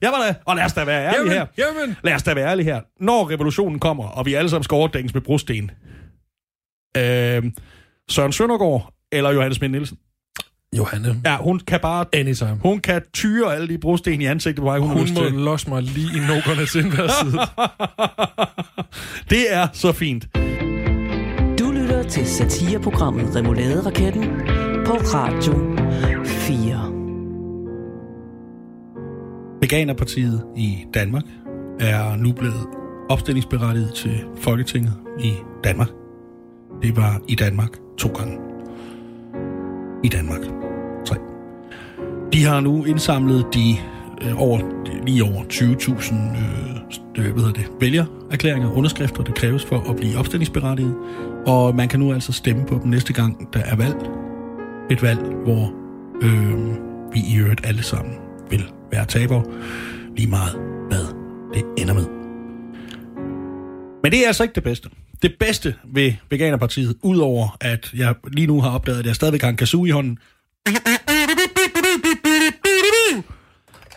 [0.00, 1.46] jeg var da, og lad os da være ærlige Jamen, her.
[1.58, 1.96] jamen.
[2.04, 2.80] Lad os da være ærlige her.
[3.00, 5.70] Når revolutionen kommer, og vi alle sammen skal overdænges med brosten,
[6.96, 7.42] øh,
[8.08, 9.98] Søren Søndergaard eller Johannes Spidt Nielsen,
[10.78, 11.20] Johanne.
[11.24, 12.58] ja, hun kan bare Anytime.
[12.62, 15.22] hun kan tyre alle de brosten i ansigtet på vej, hun, har Hun lyst må
[15.22, 17.38] losse mig lige i nukkerne til enhver side.
[19.30, 20.28] det er så fint.
[21.58, 24.24] Du lytter til satireprogrammet Remouladeraketten
[24.86, 25.52] på Radio
[26.26, 26.92] 4.
[29.60, 31.24] Veganerpartiet i Danmark
[31.80, 32.66] er nu blevet
[33.10, 35.32] opstillingsberettiget til Folketinget i
[35.64, 35.88] Danmark.
[36.82, 38.55] Det var i Danmark to gange.
[40.06, 40.40] I Danmark.
[41.04, 41.16] Tre.
[42.32, 43.76] De har nu indsamlet de
[44.22, 44.60] øh, over,
[45.06, 46.14] lige over 20.000
[47.16, 50.94] øh, øh, hvad hedder det, vælgererklæringer, underskrifter, det kræves for at blive opstillingsberettiget.
[51.46, 53.96] Og man kan nu altså stemme på dem næste gang, der er valg.
[54.90, 55.74] Et valg, hvor
[56.22, 56.76] øh,
[57.12, 58.14] vi i øvrigt alle sammen
[58.50, 59.44] vil være tabere.
[60.16, 60.52] Lige meget,
[60.88, 61.04] hvad
[61.54, 62.06] det ender med.
[64.02, 64.88] Men det er altså ikke det bedste.
[65.22, 69.48] Det bedste ved Veganerpartiet, udover at jeg lige nu har opdaget, at jeg stadigvæk har
[69.48, 70.18] en kazoo i hånden,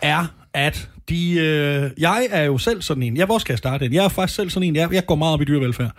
[0.02, 1.32] er, at de...
[1.32, 3.16] Øh, jeg er jo selv sådan en...
[3.16, 3.94] Jeg, hvor skal jeg starte den?
[3.94, 4.76] Jeg er faktisk selv sådan en...
[4.76, 5.92] Jeg, jeg går meget op i dyrevelfærd.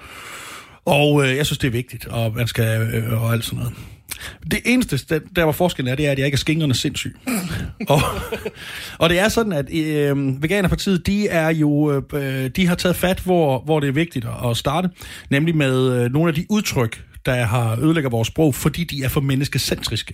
[0.86, 2.81] Og øh, jeg synes, det er vigtigt, og man skal...
[2.93, 3.73] Øh, og alt sådan noget.
[4.51, 7.15] Det eneste, der, der var forskellen er, det er, at jeg ikke er skængerne sindssyg.
[7.88, 8.01] og,
[8.99, 13.19] og det er sådan, at øh, Veganerpartiet, de er jo, øh, de har taget fat,
[13.19, 14.89] hvor, hvor det er vigtigt at, at starte,
[15.29, 19.10] nemlig med øh, nogle af de udtryk, der har ødelægger vores sprog, fordi de er
[19.10, 20.13] for menneskecentriske.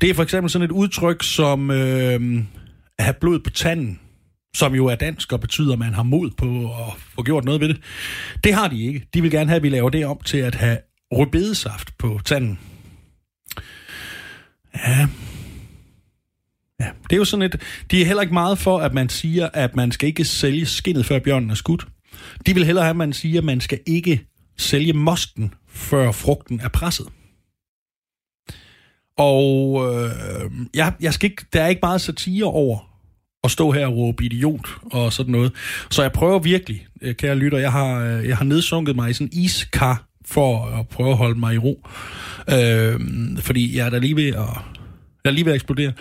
[0.00, 2.20] Det er for eksempel sådan et udtryk som øh,
[2.98, 4.00] at have blod på tanden,
[4.54, 7.60] som jo er dansk og betyder, at man har mod på at få gjort noget
[7.60, 7.80] ved det.
[8.44, 9.06] Det har de ikke.
[9.14, 10.78] De vil gerne have, at vi laver det om til at have
[11.12, 12.58] rødbedesaft på tanden.
[14.86, 15.08] Ja.
[16.80, 17.62] Ja, det er jo sådan et...
[17.90, 21.06] De er heller ikke meget for, at man siger, at man skal ikke sælge skinnet,
[21.06, 21.86] før bjørnen er skudt.
[22.46, 24.26] De vil hellere have, at man siger, at man skal ikke
[24.58, 27.06] sælge mosten, før frugten er presset.
[29.18, 32.78] Og øh, jeg, jeg skal ikke, der er ikke meget satire over
[33.44, 35.52] at stå her og råbe idiot og sådan noget.
[35.90, 39.12] Så jeg prøver virkelig, øh, kære lytter, jeg har, øh, jeg har nedsunket mig i
[39.12, 41.86] sådan en iskar for at prøve at holde mig i ro.
[42.50, 43.00] Øh,
[43.38, 44.48] fordi jeg er da lige ved at,
[45.24, 45.92] jeg er lige ved at eksplodere.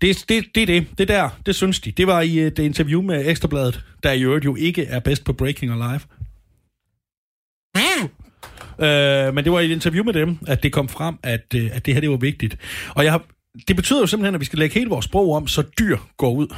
[0.00, 0.86] Det, det, det er det.
[0.98, 1.90] Det der, det synes de.
[1.90, 5.24] Det var i øh, et interview med Ekstrabladet, der i øvrigt jo ikke er bedst
[5.24, 6.00] på Breaking og Live.
[8.78, 11.70] Øh, men det var i et interview med dem, at det kom frem, at, øh,
[11.72, 12.56] at det her det var vigtigt.
[12.94, 13.24] Og jeg har,
[13.68, 16.32] det betyder jo simpelthen, at vi skal lægge hele vores sprog om, så dyr går
[16.32, 16.54] ud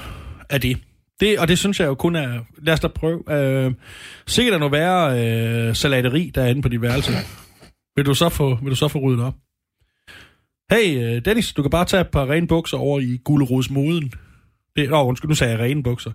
[0.51, 0.79] af det
[1.21, 2.41] det og det synes jeg jo kun er...
[2.59, 3.23] Lad os da prøve.
[3.31, 3.73] Øh,
[4.27, 5.21] sikkert der noget være
[5.69, 7.13] øh, salateri derinde på dit værelse.
[7.97, 9.35] Vil du så få, vil du så få ryddet op?
[10.71, 14.13] Hey, øh, Dennis, du kan bare tage et par rene bukser over i gulerodsmoden.
[14.77, 16.11] Det, åh, undskyld, nu sagde jeg rene bukser.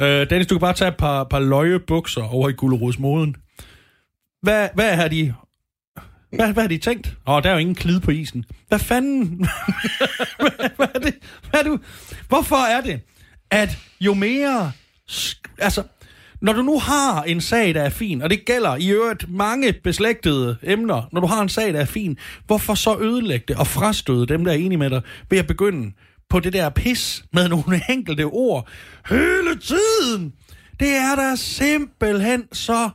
[0.00, 3.36] Øh, Dennis, du kan bare tage et par, par løje bukser over i gulerodsmoden.
[4.42, 5.34] Hvad, hvad har de...
[6.30, 7.16] Hvad, hvad har de tænkt?
[7.26, 8.44] Åh, der er jo ingen klid på isen.
[8.68, 9.28] Hvad fanden?
[10.38, 11.14] hvad, hvad er det?
[11.50, 11.78] Hvad er du?
[12.28, 13.00] Hvorfor er det,
[13.50, 14.72] at jo mere...
[15.58, 15.82] Altså,
[16.40, 19.72] når du nu har en sag, der er fin, og det gælder i øvrigt mange
[19.72, 23.66] beslægtede emner, når du har en sag, der er fin, hvorfor så ødelægge det og
[23.66, 25.92] frastøde dem, der er enige med dig, ved at begynde
[26.28, 28.68] på det der pis med nogle enkelte ord
[29.08, 30.32] hele tiden?
[30.80, 32.90] Det er da simpelthen så...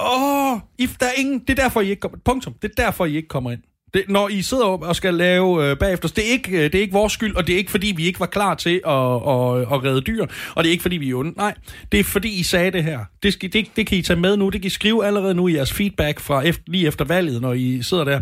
[0.00, 2.18] Åh, I, der er ingen, det er derfor, I ikke kommer...
[2.24, 2.54] Punktum.
[2.62, 3.62] Det er derfor, I ikke kommer ind.
[3.94, 6.74] Det, når I sidder op og skal lave øh, bagefter, det er, ikke, øh, det
[6.74, 8.92] er ikke vores skyld, og det er ikke fordi, vi ikke var klar til at,
[8.92, 11.32] at, at redde dyr, og det er ikke fordi, vi er onde.
[11.36, 11.54] Nej,
[11.92, 12.98] det er fordi, I sagde det her.
[13.22, 15.48] Det, skal, det, det kan I tage med nu, det kan I skrive allerede nu
[15.48, 18.20] i jeres feedback fra efter, lige efter valget, når I sidder der.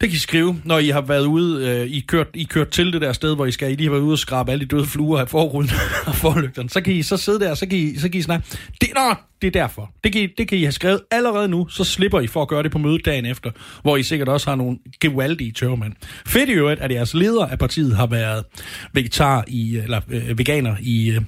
[0.00, 2.92] Det kan I skrive, når I har været ude, øh, I, kørt, I kørt til
[2.92, 3.72] det der sted, hvor I skal.
[3.72, 5.70] I lige har været ude og skrabe alle de døde fluer af forruden
[6.06, 6.70] og forlygterne.
[6.70, 8.46] Så kan I så sidde der, så kan I, så kan I snakke.
[8.80, 9.90] Det, nå, det er derfor.
[10.04, 12.48] Det kan, I, det kan I have skrevet allerede nu, så slipper I for at
[12.48, 13.50] gøre det på mødet dagen efter,
[13.82, 15.92] hvor I sikkert også har nogle gevaldige tørmænd.
[16.26, 18.44] Fedt i øvrigt, at jeres leder af partiet har været
[18.92, 21.20] vegetar i, øh, eller øh, veganer i øh,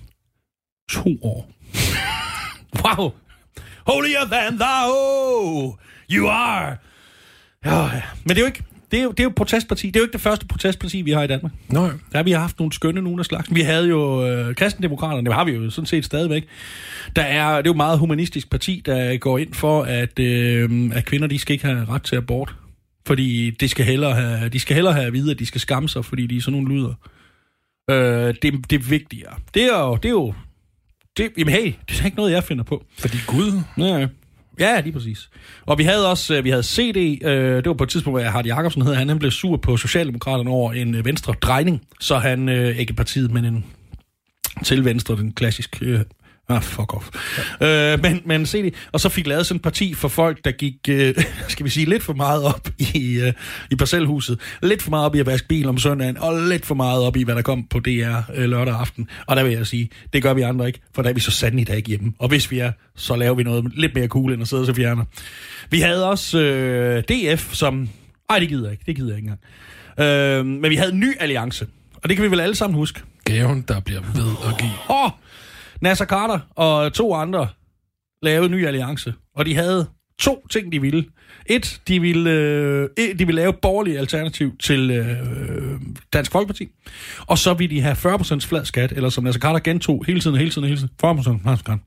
[0.90, 1.52] to år.
[2.85, 3.12] wow!
[3.87, 5.78] Holier than thou
[6.11, 6.89] you are!
[7.64, 8.03] Ja, ja.
[8.25, 8.62] Men det er jo ikke...
[8.90, 9.87] Det er jo, det er jo protestparti.
[9.87, 11.53] Det er jo ikke det første protestparti, vi har i Danmark.
[11.68, 13.55] Nå, Der har vi haft nogle skønne nogle af slags.
[13.55, 16.46] Vi havde jo øh, kristendemokraterne, det har vi jo sådan set stadigvæk.
[17.16, 20.90] Der er, det er jo et meget humanistisk parti, der går ind for, at, øh,
[20.94, 22.55] at kvinder de skal ikke have ret til abort.
[23.07, 25.88] Fordi de skal, hellere have, de skal hellere have at vide, at de skal skamme
[25.88, 26.94] sig, fordi de er sådan nogle lyder.
[27.90, 29.35] Øh, det, det er vigtigere.
[29.55, 29.96] Det er jo...
[29.96, 30.35] Det er jo
[31.16, 32.85] det, jamen hey, det er ikke noget, jeg finder på.
[32.99, 33.62] fordi Gud...
[33.79, 34.07] Ja,
[34.61, 35.31] ja, lige præcis.
[35.66, 38.31] Og vi havde også øh, vi havde CD, øh, det var på et tidspunkt, hvor
[38.31, 42.18] Hardy Jacobsen hed, han, han blev sur på Socialdemokraterne over en øh, venstre drejning, så
[42.18, 43.64] han, øh, ikke partiet, men en
[44.64, 45.87] til venstre, den klassiske...
[45.87, 46.01] Øh,
[46.54, 47.10] Ah, fuck off.
[47.60, 47.92] Ja.
[47.92, 48.74] Øh, men, men se det.
[48.92, 51.14] Og så fik lavet sådan et parti for folk, der gik, øh,
[51.48, 53.32] skal vi sige, lidt for meget op i, øh,
[53.70, 54.40] i parcelhuset.
[54.62, 57.16] Lidt for meget op i at vaske bil om søndagen, og lidt for meget op
[57.16, 59.08] i, hvad der kom på DR øh, lørdag aften.
[59.26, 61.30] Og der vil jeg sige, det gør vi andre ikke, for der er vi så
[61.30, 62.12] sandelig der ikke hjemme.
[62.18, 64.66] Og hvis vi er, så laver vi noget lidt mere cool, end at sidde og
[64.66, 65.04] se fjerner.
[65.70, 67.88] Vi havde også øh, DF, som...
[68.30, 68.84] Ej, det gider jeg ikke.
[68.86, 69.30] Det gider jeg ikke
[69.98, 70.10] engang.
[70.10, 71.66] Øh, men vi havde en ny alliance.
[72.02, 73.00] Og det kan vi vel alle sammen huske.
[73.24, 74.72] Gaven, der bliver ved at give.
[74.88, 75.10] Oh,
[75.81, 77.49] Nasser Carter og to andre
[78.23, 79.87] lavede en ny alliance, og de havde
[80.19, 81.05] to ting, de ville.
[81.47, 83.53] Et, de ville, øh, de ville lave
[83.88, 85.81] et alternativ til øh,
[86.12, 86.69] Dansk Folkeparti,
[87.27, 90.37] og så ville de have 40% flad skat, eller som Nasser Carter gentog hele tiden,
[90.37, 91.79] hele tiden, hele tiden, 40% flad skat.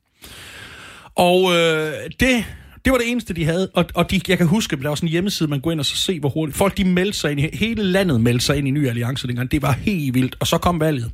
[1.15, 2.45] Og øh, det,
[2.85, 3.69] det var det eneste, de havde.
[3.73, 5.79] Og, og de, jeg kan huske, at der var sådan en hjemmeside, man går ind
[5.79, 6.57] og så se, hvor hurtigt...
[6.57, 7.49] Folk, de meldte sig ind i...
[7.53, 9.51] Hele landet meldte sig ind i Ny Alliance dengang.
[9.51, 10.35] Det var helt vildt.
[10.39, 11.11] Og så kom valget.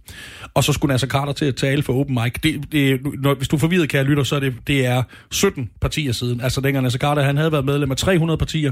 [0.54, 2.34] Og så skulle Nasser Carter til at tale for Open Mic.
[2.44, 5.70] Det, det, når, hvis du er forvirret, kære lytter, så er det, det er 17
[5.82, 6.42] partier siden.
[6.42, 8.72] Altså dengang Nasser Carter, han havde været medlem af 300 partier.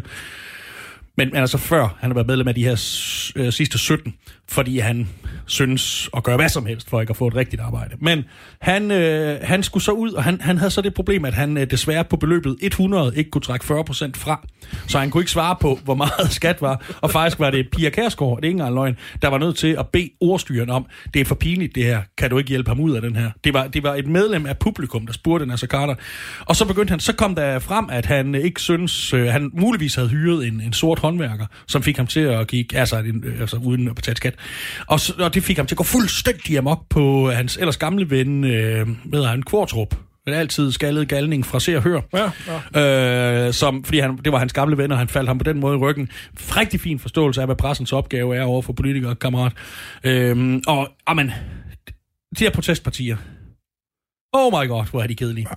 [1.17, 2.71] Men, men altså før han har været medlem af de her
[3.36, 4.13] øh, sidste 17,
[4.51, 5.07] fordi han
[5.45, 7.95] synes at gøre hvad som helst for ikke at få et rigtigt arbejde.
[7.99, 8.25] Men
[8.62, 11.57] han, øh, han skulle så ud, og han, han havde så det problem, at han
[11.57, 14.47] øh, desværre på beløbet 100 ikke kunne trække 40% fra.
[14.88, 16.86] Så han kunne ikke svare på, hvor meget skat var.
[17.01, 19.75] Og faktisk var det Pia Kærsgaard, det er ikke engang løgn, der var nødt til
[19.79, 22.79] at bede ordstyren om, det er for pinligt det her, kan du ikke hjælpe ham
[22.79, 23.31] ud af den her?
[23.43, 25.95] Det var, det var et medlem af publikum, der spurgte Nasser Carter.
[26.45, 29.51] Og så begyndte han, så kom der frem, at han øh, ikke synes, øh, han
[29.53, 33.23] muligvis havde hyret en, en sort håndværker, som fik ham til at give, altså, en,
[33.25, 34.36] øh, altså uden at betale skat.
[34.88, 38.10] Og, så, og det fik ham til at gå fuldstændig amok på hans ellers gamle
[38.10, 39.95] ven, øh, hvad hedder han, Kvartrup.
[40.26, 42.02] Den altid skaldet galning fra Se og Hør.
[42.13, 42.32] Ja,
[42.76, 43.47] ja.
[43.47, 45.60] Øh, som, fordi han, det var hans gamle ven, og han faldt ham på den
[45.60, 46.10] måde i ryggen.
[46.38, 49.52] Rigtig fin forståelse af, hvad pressens opgave er over for politikere, kammerat.
[50.04, 51.32] Øh, og, amen,
[52.39, 53.17] de her protestpartier,
[54.33, 55.47] Oh my god, hvor er de kedelige.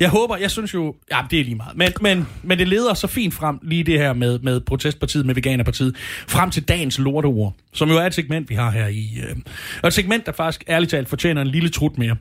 [0.00, 1.76] Jeg håber, jeg synes jo, ja, det er lige meget.
[1.76, 5.34] Men, men, men det leder så fint frem, lige det her med, med protestpartiet, med
[5.34, 5.96] Veganerpartiet,
[6.28, 9.18] frem til dagens lorteord, som jo er et segment, vi har her i...
[9.28, 9.36] Øh,
[9.82, 12.16] og et segment, der faktisk ærligt talt fortjener en lille trut mere.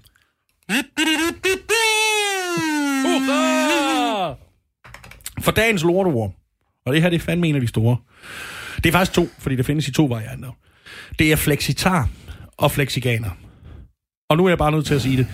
[3.03, 4.35] Hurra!
[5.41, 6.35] For dagens lorteord,
[6.85, 7.97] og det her det er fandme en af de store.
[8.77, 10.57] Det er faktisk to, fordi det findes i to varianter.
[11.19, 12.09] Det er flexitar
[12.57, 13.29] og flexiganer.
[14.29, 15.27] Og nu er jeg bare nødt til at sige det.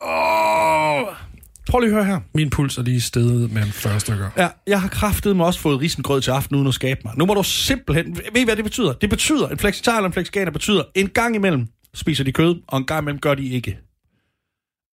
[0.00, 1.16] Oh.
[1.68, 2.20] Prøv lige at høre her.
[2.34, 4.30] Min puls er lige steget med en 40 stykker.
[4.36, 7.12] Ja, jeg har kraftet mig også fået risengrød til aften uden at skabe mig.
[7.16, 8.16] Nu må du simpelthen...
[8.16, 8.92] Ved I, hvad det betyder?
[8.92, 12.78] Det betyder, en flexitar eller en flexiganer betyder, en gang imellem spiser de kød, og
[12.78, 13.78] en gang imellem gør de ikke.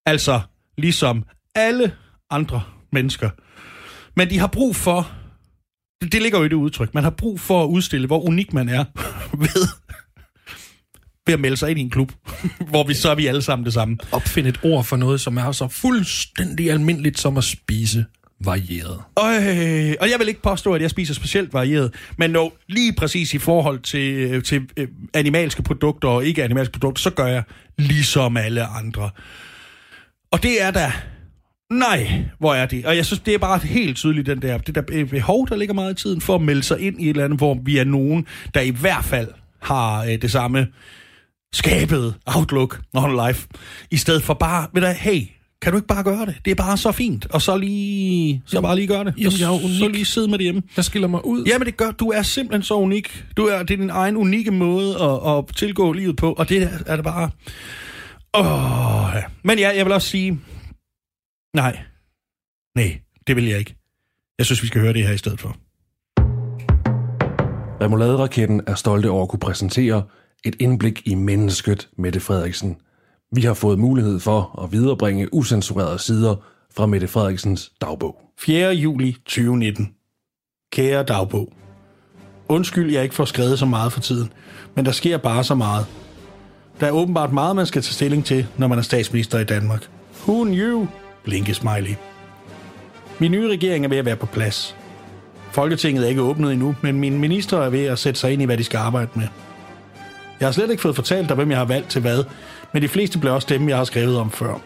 [0.06, 0.42] Altså,
[0.78, 1.24] ligesom
[1.56, 1.94] alle
[2.30, 3.30] andre mennesker.
[4.16, 5.12] Men de har brug for...
[6.02, 6.94] Det, det ligger jo i det udtryk.
[6.94, 8.86] Man har brug for at udstille, hvor unik man er
[9.46, 9.68] ved,
[11.30, 12.12] ved at melde sig ind i en klub,
[12.72, 13.98] hvor vi så er vi alle sammen det samme.
[14.12, 18.06] Opfind et ord for noget, som er så fuldstændig almindeligt som at spise
[18.44, 18.98] varieret.
[19.20, 23.34] Øh, og jeg vil ikke påstå, at jeg spiser specielt varieret, men no, lige præcis
[23.34, 27.44] i forhold til, til øh, animalske produkter og ikke animalske produkter, så gør jeg
[27.78, 29.10] ligesom alle andre.
[30.32, 30.92] Og det er da...
[31.74, 32.86] Nej, hvor er det?
[32.86, 35.74] Og jeg synes, det er bare helt tydeligt, den der, det der behov, der ligger
[35.74, 37.84] meget i tiden for at melde sig ind i et eller andet, hvor vi er
[37.84, 39.28] nogen, der i hvert fald
[39.60, 40.68] har øh, det samme
[41.54, 43.48] skabet outlook on life,
[43.92, 45.22] i stedet for bare, ved du, hey,
[45.62, 46.36] kan du ikke bare gøre det?
[46.46, 49.14] Det er bare så fint, og så lige, så Jamen, bare lige gøre det.
[49.18, 49.96] jamen, jeg er jo så unik.
[49.96, 50.62] lige sidde med det hjemme.
[50.78, 51.44] Jeg skiller mig ud.
[51.46, 53.26] Jamen det gør, du er simpelthen så unik.
[53.38, 56.64] Du er, det er din egen unikke måde at, at tilgå livet på, og det
[56.64, 57.30] er, er det bare...
[58.34, 59.24] Åh, ja.
[59.44, 60.40] Men ja, jeg vil også sige,
[61.56, 61.80] nej,
[62.76, 63.76] nej, det vil jeg ikke.
[64.38, 65.56] Jeg synes, vi skal høre det her i stedet for.
[67.82, 70.04] Remoulade-raketten er stolte over at kunne præsentere
[70.46, 72.78] et indblik i mennesket Mette Frederiksen.
[73.32, 76.36] Vi har fået mulighed for at viderebringe usensurerede sider
[76.76, 78.16] fra Mette Frederiksens dagbog.
[78.40, 78.70] 4.
[78.70, 79.90] juli 2019.
[80.72, 81.54] Kære dagbog.
[82.50, 84.34] Undskyld, jeg ikke får skrevet så meget for tiden,
[84.76, 85.86] men der sker bare så meget.
[86.80, 89.90] Der er åbenbart meget, man skal tage stilling til, når man er statsminister i Danmark.
[90.28, 90.88] Who knew?
[91.24, 91.96] Blinke smiley.
[93.20, 94.76] Min nye regering er ved at være på plads.
[95.52, 98.46] Folketinget er ikke åbnet endnu, men mine minister er ved at sætte sig ind i,
[98.46, 99.28] hvad de skal arbejde med.
[100.40, 102.24] Jeg har slet ikke fået fortalt dig, hvem jeg har valgt til hvad,
[102.74, 104.62] men de fleste bliver også dem, jeg har skrevet om før.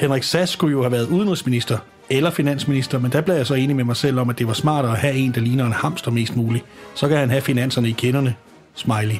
[0.00, 1.78] Henrik Sass skulle jo have været udenrigsminister
[2.10, 4.52] eller finansminister, men der blev jeg så enig med mig selv om, at det var
[4.52, 6.64] smartere at have en, der ligner en hamster mest muligt.
[6.94, 8.34] Så kan han have finanserne i kenderne.
[8.74, 9.16] Smiley.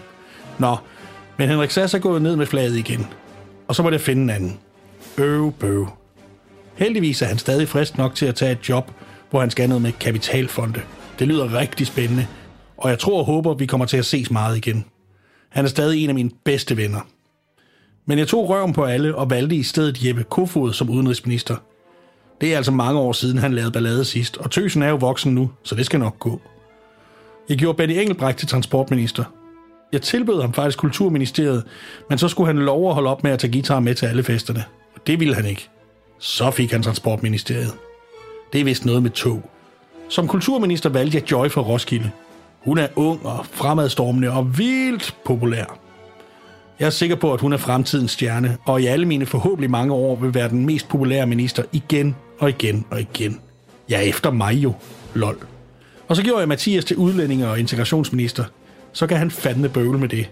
[0.59, 0.77] Nå,
[1.37, 3.07] men Henrik Sass er gået ned med flaget igen.
[3.69, 4.59] Og så må det finde en anden.
[5.19, 5.89] Øv, bøv.
[6.75, 8.91] Heldigvis er han stadig frisk nok til at tage et job,
[9.31, 10.81] hvor han skal ned med kapitalfonde.
[11.19, 12.27] Det lyder rigtig spændende,
[12.77, 14.85] og jeg tror og håber, vi kommer til at ses meget igen.
[15.49, 17.01] Han er stadig en af mine bedste venner.
[18.07, 21.57] Men jeg tog røven på alle og valgte i stedet Jeppe Kofod som udenrigsminister.
[22.41, 25.35] Det er altså mange år siden, han lavede ballade sidst, og tøsen er jo voksen
[25.35, 26.41] nu, så det skal nok gå.
[27.49, 29.25] Jeg gjorde Benny Engelbrecht til transportminister.
[29.93, 31.65] Jeg tilbød ham faktisk kulturministeriet,
[32.09, 34.23] men så skulle han lov at holde op med at tage guitar med til alle
[34.23, 34.65] festerne.
[34.95, 35.69] Og det ville han ikke.
[36.19, 37.73] Så fik han transportministeriet.
[38.53, 39.51] Det er vist noget med tog.
[40.09, 42.11] Som kulturminister valgte jeg Joy fra Roskilde.
[42.69, 45.79] Hun er ung og fremadstormende og vildt populær.
[46.79, 49.93] Jeg er sikker på, at hun er fremtidens stjerne, og i alle mine forhåbentlig mange
[49.93, 53.41] år vil være den mest populære minister igen og igen og igen.
[53.91, 54.75] Ja, efter mig jo.
[55.15, 55.37] Lol.
[56.09, 58.45] Og så gjorde jeg Mathias til udlændinge og integrationsminister.
[58.93, 60.31] Så kan han fandme bøvle med det.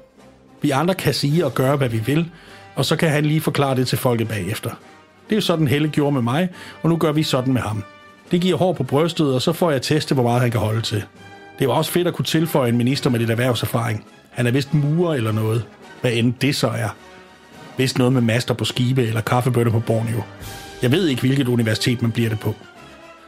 [0.62, 2.30] Vi andre kan sige og gøre, hvad vi vil,
[2.74, 4.70] og så kan han lige forklare det til folket bagefter.
[5.26, 6.48] Det er jo sådan, Helle gjorde med mig,
[6.82, 7.84] og nu gør vi sådan med ham.
[8.30, 10.82] Det giver hår på brystet, og så får jeg teste, hvor meget han kan holde
[10.82, 11.04] til.
[11.58, 14.04] Det var også fedt at kunne tilføje en minister med lidt erhvervserfaring.
[14.30, 15.64] Han er vist murer eller noget.
[16.00, 16.88] Hvad end det så er.
[17.76, 20.22] Vist noget med master på skibe eller kaffebøtter på Borneo.
[20.82, 22.54] Jeg ved ikke, hvilket universitet man bliver det på.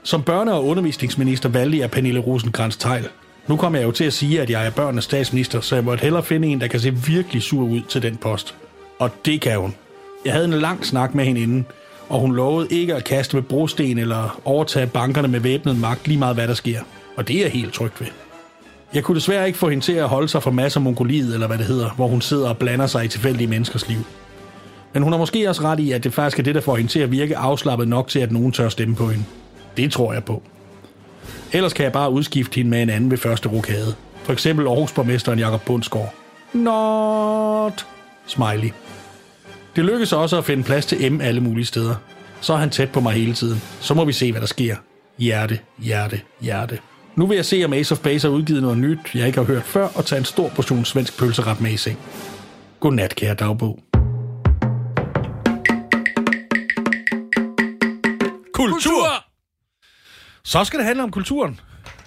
[0.02, 3.08] Som børne- og undervisningsminister valgte jeg Pernille rosenkrantz teil
[3.48, 6.02] Nu kommer jeg jo til at sige, at jeg er børnenes statsminister, så jeg måtte
[6.02, 8.54] hellere finde en, der kan se virkelig sur ud til den post.
[8.98, 9.74] Og det kan hun.
[10.24, 11.66] Jeg havde en lang snak med hende inden,
[12.08, 16.18] og hun lovede ikke at kaste med brosten eller overtage bankerne med væbnet magt, lige
[16.18, 16.80] meget hvad der sker.
[17.18, 18.06] Og det er helt tryg ved.
[18.94, 21.46] Jeg kunne desværre ikke få hende til at holde sig for masser af Mongoliet, eller
[21.46, 23.98] hvad det hedder, hvor hun sidder og blander sig i tilfældige menneskers liv.
[24.92, 26.90] Men hun har måske også ret i, at det faktisk er det, der får hende
[26.90, 29.24] til at virke afslappet nok til, at nogen tør stemme på hende.
[29.76, 30.42] Det tror jeg på.
[31.52, 33.94] Ellers kan jeg bare udskifte hende med en anden ved første rokade.
[34.22, 36.14] For eksempel Aarhusborgmesteren Jakob Bundsgaard.
[36.52, 37.86] Not.
[38.26, 38.70] Smiley.
[39.76, 41.94] Det lykkes også at finde plads til M alle mulige steder.
[42.40, 43.62] Så er han tæt på mig hele tiden.
[43.80, 44.76] Så må vi se, hvad der sker.
[45.18, 46.78] Hjerte, hjerte, hjerte.
[47.18, 49.46] Nu vil jeg se, om Ace of Base har udgivet noget nyt, jeg ikke har
[49.46, 51.98] hørt før, og tage en stor portion svensk pølseret med i seng.
[52.80, 53.78] Godnat, kære dagbog.
[58.54, 59.06] Kultur!
[60.44, 61.60] Så skal det handle om kulturen.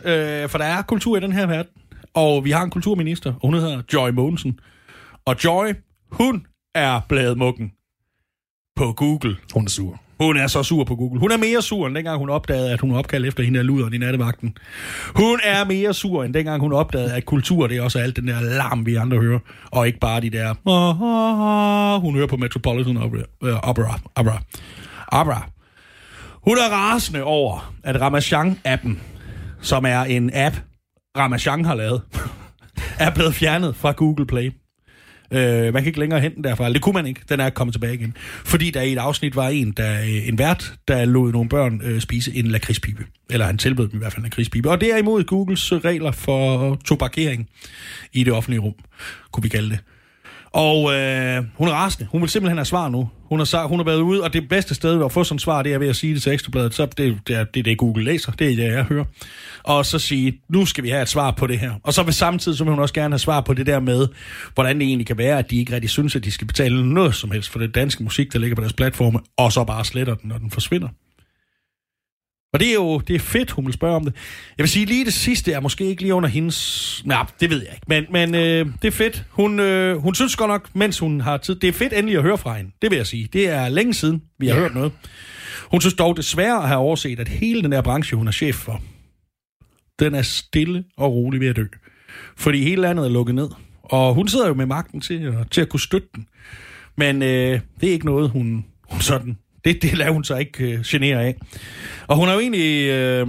[0.04, 1.72] Øh, for der er kultur i den her verden.
[2.14, 4.60] Og vi har en kulturminister, og hun hedder Joy Mogensen.
[5.26, 5.74] Og Joy,
[6.12, 6.46] hun
[6.76, 7.72] er bladet mukken
[8.76, 9.38] på Google.
[9.54, 10.00] Hun er sur.
[10.22, 11.20] Hun er så sur på Google.
[11.20, 13.94] Hun er mere sur, end dengang hun opdagede, at hun opkaldte efter hende af luderen
[13.94, 14.58] i nattevagten.
[15.16, 18.28] Hun er mere sur, end dengang hun opdagede, at kultur, det er også alt den
[18.28, 19.40] der larm, vi andre hører.
[19.72, 20.54] Og ikke bare de der...
[22.00, 23.22] Hun hører på Metropolitan Opera.
[23.44, 24.00] Øh, Opera.
[24.16, 24.42] Opera.
[25.08, 25.50] Opera.
[26.44, 29.00] Hun er rasende over, at Ramachan-appen,
[29.62, 30.56] som er en app,
[31.18, 32.02] Ramachan har lavet,
[33.06, 34.52] er blevet fjernet fra Google Play.
[35.32, 36.74] Øh, man kan ikke længere hente den derfra.
[36.74, 37.22] Det kunne man ikke.
[37.30, 38.18] Den er kommet tilbage igen.
[38.46, 41.82] Fordi der i et afsnit var en, der, øh, en vært, der lod nogle børn
[41.84, 43.06] øh, spise en lakridspipe.
[43.30, 44.70] Eller han tilbød dem i hvert fald en lakridspipe.
[44.70, 47.50] Og det er imod Googles øh, regler for tobakering
[48.14, 48.74] i det offentlige rum,
[49.32, 49.80] kunne vi kalde det.
[50.52, 52.10] Og øh, hun er rasende.
[52.12, 53.10] Hun vil simpelthen have svar nu.
[53.32, 55.64] Hun har, hun har været ude, og det bedste sted at få sådan et svar,
[55.64, 56.74] det er ved at sige det til Ekstrabladet.
[56.74, 58.32] Så det, det, er, det er det, Google læser.
[58.32, 59.06] Det er det, jeg hører.
[59.64, 61.72] Og så sige, nu skal vi have et svar på det her.
[61.84, 64.08] Og så vil samtidig, så vil hun også gerne have svar på det der med,
[64.54, 67.16] hvordan det egentlig kan være, at de ikke rigtig synes, at de skal betale noget
[67.16, 70.16] som helst for det danske musik, der ligger på deres platforme, og så bare sletter
[70.16, 70.88] den, når den forsvinder.
[72.54, 74.16] Og det er jo det er fedt, hun vil spørge om det.
[74.58, 77.02] Jeg vil sige, lige det sidste er måske ikke lige under hendes...
[77.06, 77.86] Nej, det ved jeg ikke.
[77.88, 79.26] Men, men øh, det er fedt.
[79.30, 81.56] Hun, øh, hun synes godt nok, mens hun har tid...
[81.56, 82.72] Det er fedt endelig at høre fra hende.
[82.82, 83.30] Det vil jeg sige.
[83.34, 84.62] Det er længe siden, vi har ja.
[84.62, 84.92] hørt noget.
[85.72, 88.56] Hun synes dog desværre at have overset, at hele den der branche, hun er chef
[88.56, 88.82] for,
[90.00, 91.66] den er stille og rolig ved at dø.
[92.38, 93.50] Fordi hele landet er lukket ned.
[93.84, 96.28] Og hun sidder jo med magten til, til at kunne støtte den.
[96.98, 100.64] Men øh, det er ikke noget, hun, hun sådan det, det lader hun sig ikke
[100.64, 101.36] øh, genere af.
[102.08, 102.90] Og hun har jo egentlig...
[102.90, 103.28] Øh,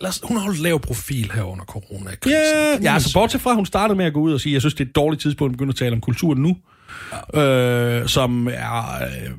[0.00, 2.10] os, hun har holdt lav profil her under corona.
[2.26, 4.62] Ja, ja, altså bortset fra, at hun startede med at gå ud og sige, jeg
[4.62, 6.56] synes, det er et dårligt tidspunkt at begynde at tale om kultur nu.
[7.34, 9.02] Øh, som er...
[9.02, 9.30] Øh,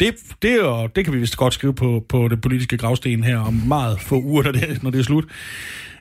[0.00, 3.38] det, det, jo, det kan vi vist godt skrive på, på det politiske gravsten her
[3.38, 5.24] om meget få uger, når det, når det er slut.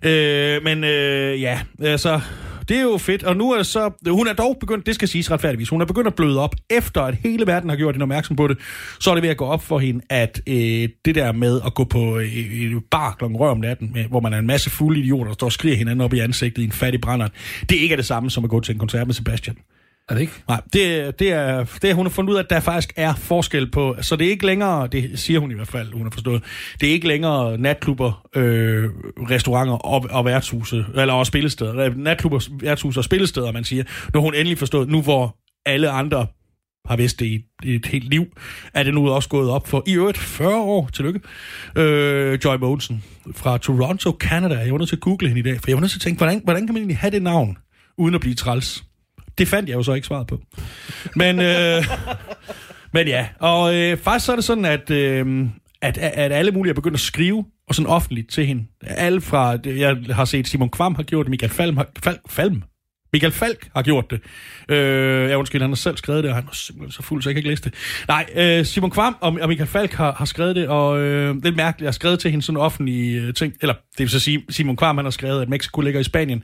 [0.04, 2.22] Øh, men øh, ja, altså...
[2.70, 3.92] Det er jo fedt, og nu er så...
[4.10, 7.02] Hun er dog begyndt, det skal siges retfærdigvis, hun er begyndt at bløde op, efter
[7.02, 8.58] at hele verden har gjort hende opmærksom på det,
[9.00, 11.74] så er det ved at gå op for hende, at øh, det der med at
[11.74, 13.26] gå på øh, et bar kl.
[13.26, 15.78] rør om natten, med, hvor man er en masse fulde idioter, der står og skriger
[15.78, 17.28] hinanden op i ansigtet i en fattig brænder,
[17.70, 19.58] det ikke er det samme som at gå til en koncert med Sebastian.
[20.12, 20.34] Er det ikke?
[20.48, 23.14] Nej, det, det, er, det er, hun har fundet ud af, at der faktisk er
[23.16, 26.12] forskel på, så det er ikke længere, det siger hun i hvert fald, hun har
[26.12, 26.44] forstået,
[26.82, 33.00] det er ikke længere natklubber, øh, restauranter og, og værtshuse, eller og spillesteder, natklubber, værtshuse
[33.00, 33.84] og spillesteder, man siger.
[34.14, 36.28] Nu har hun endelig forstået, nu hvor alle andre
[36.86, 38.26] har vidst det i, i et helt liv,
[38.74, 41.20] er det nu også gået op for i øvrigt 40 år, tillykke,
[41.76, 43.04] øh, Joy Monsen
[43.36, 44.56] fra Toronto, Canada.
[44.56, 46.02] Jeg var nødt til at google hende i dag, for jeg var nødt til at
[46.02, 47.58] tænke, hvordan, hvordan kan man egentlig have det navn,
[47.98, 48.84] uden at blive træls?
[49.38, 50.42] Det fandt jeg jo så ikke svaret på.
[51.16, 51.84] Men, øh,
[52.94, 55.46] men ja, og øh, faktisk så er det sådan, at, øh,
[55.82, 58.64] at, at alle mulige er begyndt at skrive og sådan offentligt til hende.
[58.82, 62.64] Alle fra, jeg har set Simon Kvam har gjort det, Michael Falm har, Fal, Falm,
[63.14, 64.22] Michael Falk har gjort det.
[64.70, 67.30] Øh, ja, undskyld, han har selv skrevet det, og han er simpelthen så fuld, så
[67.30, 67.74] jeg kan ikke læse det.
[68.08, 71.46] Nej, øh, Simon Kvam og, og Michael Falk har, har skrevet det, og øh, det
[71.46, 74.20] er mærkeligt, jeg har skrevet til hende sådan offentlige øh, ting, eller det vil så
[74.20, 76.44] sige, Simon Kvam han har skrevet, at Mexico ligger i Spanien.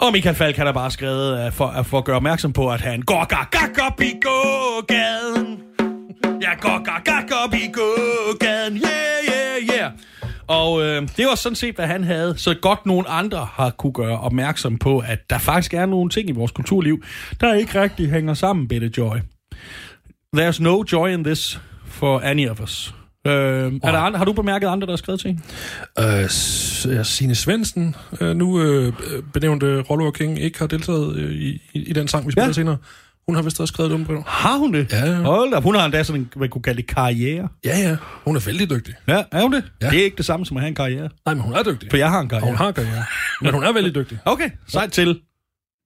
[0.00, 2.80] Og Michael Falk har bare skrevet uh, for, uh, for at gøre opmærksom på, at
[2.80, 5.60] han går gak gak op i gågaden.
[6.40, 8.76] Jeg går gak gak op i gågaden.
[8.76, 9.92] Yeah, yeah, yeah.
[10.46, 12.38] Og øh, det var sådan set, hvad han havde.
[12.38, 16.28] Så godt nogen andre har kunne gøre opmærksom på, at der faktisk er nogle ting
[16.28, 17.02] i vores kulturliv,
[17.40, 19.16] der ikke rigtig hænger sammen, Bette Joy.
[20.36, 22.94] There's no joy in this for any of us.
[23.26, 25.44] Øh, er der andre, har du bemærket andre, der har skrevet ting?
[25.98, 28.92] Øh, Signe Svendsen, øh, nu øh,
[29.32, 32.52] benævnte Rollo og King, ikke har deltaget øh, i, i, den sang, vi spiller Ja.
[32.52, 32.76] senere.
[33.26, 34.22] Hun har vist også skrevet det på.
[34.26, 34.92] Har hun det?
[34.92, 35.14] Ja, ja.
[35.16, 37.48] Hold op, hun har endda sådan en, hvad kunne kalde det, karriere.
[37.64, 37.96] Ja, ja.
[38.24, 38.94] Hun er vældig dygtig.
[39.08, 39.64] Ja, er hun det?
[39.82, 39.90] Ja.
[39.90, 41.08] Det er ikke det samme som at have en karriere.
[41.26, 41.90] Nej, men hun er dygtig.
[41.90, 42.46] For jeg har en Og karriere.
[42.46, 43.04] hun har karriere.
[43.42, 44.18] Men hun er vældig dygtig.
[44.24, 45.20] Okay, sejt til.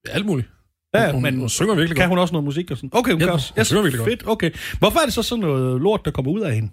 [0.09, 0.49] Ja, alt muligt.
[0.95, 2.09] Ja, hun, men hun synger virkelig kan godt.
[2.11, 2.91] hun også noget musik og sådan?
[2.93, 3.53] Okay, hun Ja, kan også.
[3.57, 4.11] hun synger virkelig godt.
[4.11, 4.51] fedt, okay.
[4.79, 6.71] Hvorfor er det så sådan noget lort, der kommer ud af hende?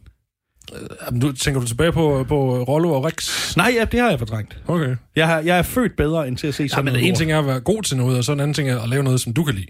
[1.06, 3.56] Jamen, nu tænker du tilbage på, på Rollo og Rex?
[3.58, 4.58] Nej, ja, det har jeg fortrængt.
[4.68, 4.96] Okay.
[5.16, 7.16] Jeg, har, jeg er født bedre end til at se Ja, sådan men noget en
[7.16, 9.04] ting er at være god til noget, og så en anden ting er at lave
[9.04, 9.68] noget, som du kan lide.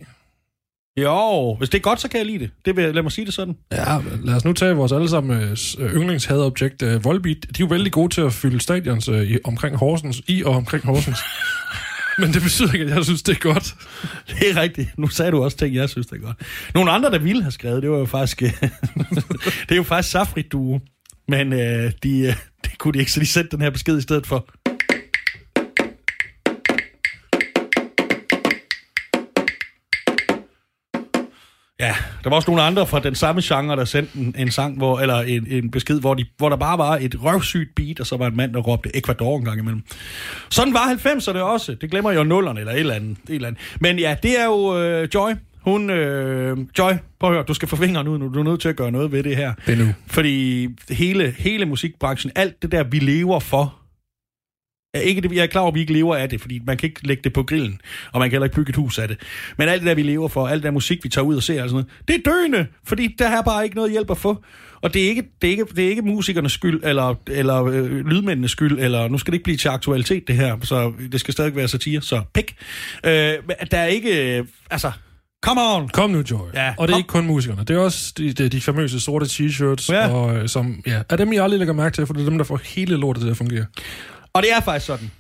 [0.98, 2.50] Jo, hvis det er godt, så kan jeg lide det.
[2.66, 3.56] det vil, lad mig sige det sådan.
[3.72, 7.38] Ja, lad os nu tage vores allesammens øh, yndlingshadobjekt, øh, Volbeat.
[7.42, 10.56] De er jo vældig gode til at fylde stadions øh, i, omkring Horsens, i og
[10.56, 11.18] omkring Horsens.
[12.22, 13.76] Men det betyder ikke, at jeg synes, det er godt.
[14.28, 14.98] Det er rigtigt.
[14.98, 16.38] Nu sagde du også ting, jeg synes, det er godt.
[16.74, 18.42] Nogle andre, der ville have skrevet, det var jo faktisk...
[18.44, 18.50] Øh,
[19.68, 20.80] det er jo faktisk Safri Duo.
[21.28, 24.02] Men øh, de, øh, det kunne de ikke, så de sendte den her besked i
[24.02, 24.50] stedet for.
[31.82, 34.78] Ja, der var også nogle andre fra den samme genre, der sendte en, en sang,
[34.78, 38.08] hvor, eller en, en besked, hvor, de, hvor der bare var et røvsygt beat, og
[38.08, 39.82] så var en mand, der råbte Ecuador en gang imellem.
[40.50, 41.76] Sådan var 90'erne også.
[41.82, 43.18] Det glemmer jeg jo nullerne, eller et eller andet.
[43.30, 43.62] Et eller andet.
[43.80, 45.32] Men ja, det er jo øh, Joy.
[45.62, 48.34] Hun, øh, Joy, prøv at høre, du skal få fingeren ud nu.
[48.34, 49.54] Du er nødt til at gøre noget ved det her.
[49.68, 49.86] Det nu.
[50.08, 53.81] Fordi hele, hele musikbranchen, alt det der, vi lever for,
[54.94, 56.78] er ikke det, jeg er klar over, at vi ikke lever af det, fordi man
[56.78, 57.82] kan ikke lægge det på grillen,
[58.12, 59.18] og man kan heller ikke bygge et hus af det.
[59.58, 61.44] Men alt det der, vi lever for, alt det der musik, vi tager ud og
[61.44, 64.18] ser, og sådan noget, det er døende, fordi der er bare ikke noget hjælp at
[64.18, 64.44] få.
[64.82, 68.06] Og det er ikke, det er ikke, det er ikke musikernes skyld, eller, eller øh,
[68.06, 71.32] lydmændenes skyld, eller nu skal det ikke blive til aktualitet, det her, så det skal
[71.34, 72.56] stadig være satire, så pik.
[73.06, 73.12] Øh,
[73.72, 74.92] der er ikke, øh, altså,
[75.46, 75.90] come on!
[75.90, 76.48] Kom nu, Joy.
[76.54, 77.00] Ja, og det er kom.
[77.00, 77.64] ikke kun musikerne.
[77.64, 80.08] Det er også de, de, de famøse sorte t-shirts, Ja.
[80.14, 82.38] og, øh, som ja, er dem, I aldrig lægger mærke til, for det er dem,
[82.38, 83.66] der får hele lortet til at fungere.
[84.34, 85.12] Og det er faktisk sådan,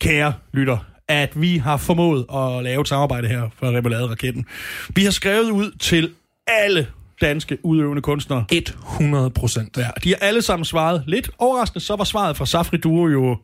[0.00, 0.78] kære lytter,
[1.08, 4.46] at vi har formået at lave et samarbejde her for Remoulade-raketten.
[4.88, 6.14] Vi har skrevet ud til
[6.46, 6.86] alle
[7.20, 8.44] danske udøvende kunstnere.
[8.52, 9.76] 100 procent.
[9.76, 11.04] Ja, de har alle sammen svaret.
[11.06, 13.36] Lidt overraskende, så var svaret fra Safri Duo jo...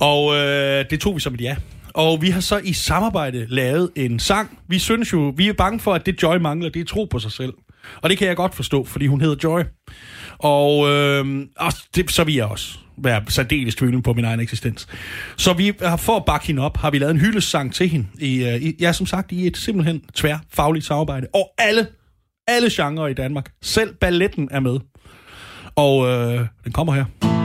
[0.00, 1.56] Og øh, det tog vi som et ja.
[1.94, 4.58] Og vi har så i samarbejde lavet en sang.
[4.68, 7.18] Vi synes jo, vi er bange for, at det Joy mangler, det er tro på
[7.18, 7.52] sig selv.
[8.02, 9.60] Og det kan jeg godt forstå, fordi hun hedder Joy.
[10.38, 14.88] Og, øh, og det, så vil jeg også være særdeles tvivlen på min egen eksistens.
[15.36, 18.06] Så vi har, for at bakke hende op, har vi lavet en hyldesang til hende.
[18.18, 21.26] I, øh, i, ja, som sagt, i et simpelthen tvær fagligt samarbejde.
[21.34, 21.86] Og alle,
[22.48, 23.50] alle genrer i Danmark.
[23.62, 24.78] Selv balletten er med.
[25.76, 27.43] Og øh, den kommer her.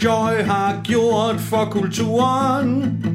[0.00, 3.09] Joy har gjort for kulturen.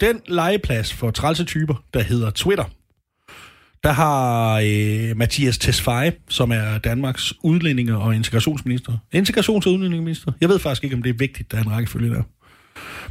[0.00, 2.64] Den legeplads for trælse typer, der hedder Twitter,
[3.82, 8.92] der har øh, Mathias Tesfaye, som er Danmarks udlændinge- og integrationsminister.
[9.14, 10.32] Integrations- og udlændingeminister.
[10.40, 12.22] Jeg ved faktisk ikke, om det er vigtigt, der er en rækkefølge der.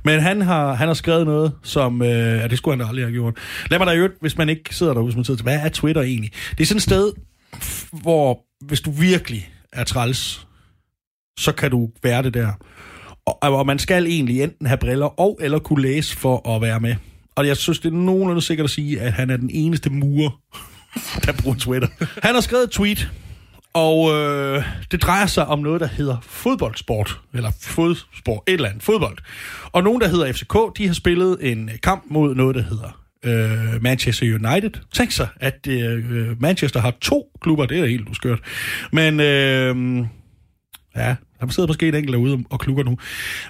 [0.03, 2.01] Men han har, han har skrevet noget, som...
[2.01, 3.37] Øh, ja, det skulle han da aldrig have gjort.
[3.69, 5.69] Lad mig da jo, hvis man ikke sidder derude, hvis man sidder til, hvad er
[5.69, 6.31] Twitter egentlig?
[6.51, 7.13] Det er sådan et sted,
[7.91, 10.47] hvor hvis du virkelig er træls,
[11.39, 12.51] så kan du være det der.
[13.27, 16.79] Og, og man skal egentlig enten have briller og eller kunne læse for at være
[16.79, 16.95] med.
[17.35, 20.41] Og jeg synes, det er nogenlunde sikkert at sige, at han er den eneste murer,
[21.25, 21.87] der bruger Twitter.
[22.23, 23.11] Han har skrevet et tweet,
[23.73, 27.19] og øh, det drejer sig om noget, der hedder fodboldsport.
[27.33, 29.17] Eller fodsport, et eller andet, fodbold.
[29.71, 33.01] Og nogen, der hedder FCK, de har spillet en øh, kamp mod noget, der hedder
[33.23, 34.71] øh, Manchester United.
[34.93, 38.39] Tænk sig, at øh, Manchester har to klubber, det er helt uskørt.
[38.91, 40.05] Men øh,
[40.97, 42.97] Ja, der sidder måske en enkelt derude og klukker nu.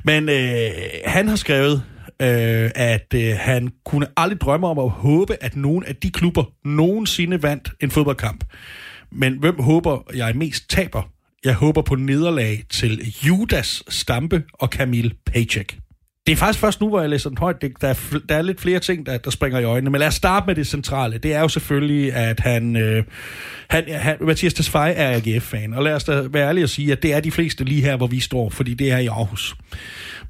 [0.04, 0.72] Men øh,
[1.06, 1.84] han har skrevet,
[2.22, 6.44] øh, at øh, han kunne aldrig drømme om at håbe, at nogen af de klubber
[6.66, 8.44] nogensinde vandt en fodboldkamp.
[9.12, 11.10] Men hvem håber jeg mest taber?
[11.46, 15.78] Jeg håber på nederlag til Judas Stampe og Camille Paycheck.
[16.28, 17.62] Det er faktisk først nu, hvor jeg læser den højt.
[17.62, 19.90] Det, der, er, der er lidt flere ting, der, der springer i øjnene.
[19.90, 21.18] Men lad os starte med det centrale.
[21.18, 22.76] Det er jo selvfølgelig, at han...
[22.76, 23.04] Øh,
[23.70, 25.74] han, han Mathias Tesfaye er AGF-fan.
[25.74, 27.98] Og lad os da være ærlige og sige, at det er de fleste lige her,
[27.98, 28.50] hvor vi står.
[28.50, 29.56] Fordi det er i Aarhus.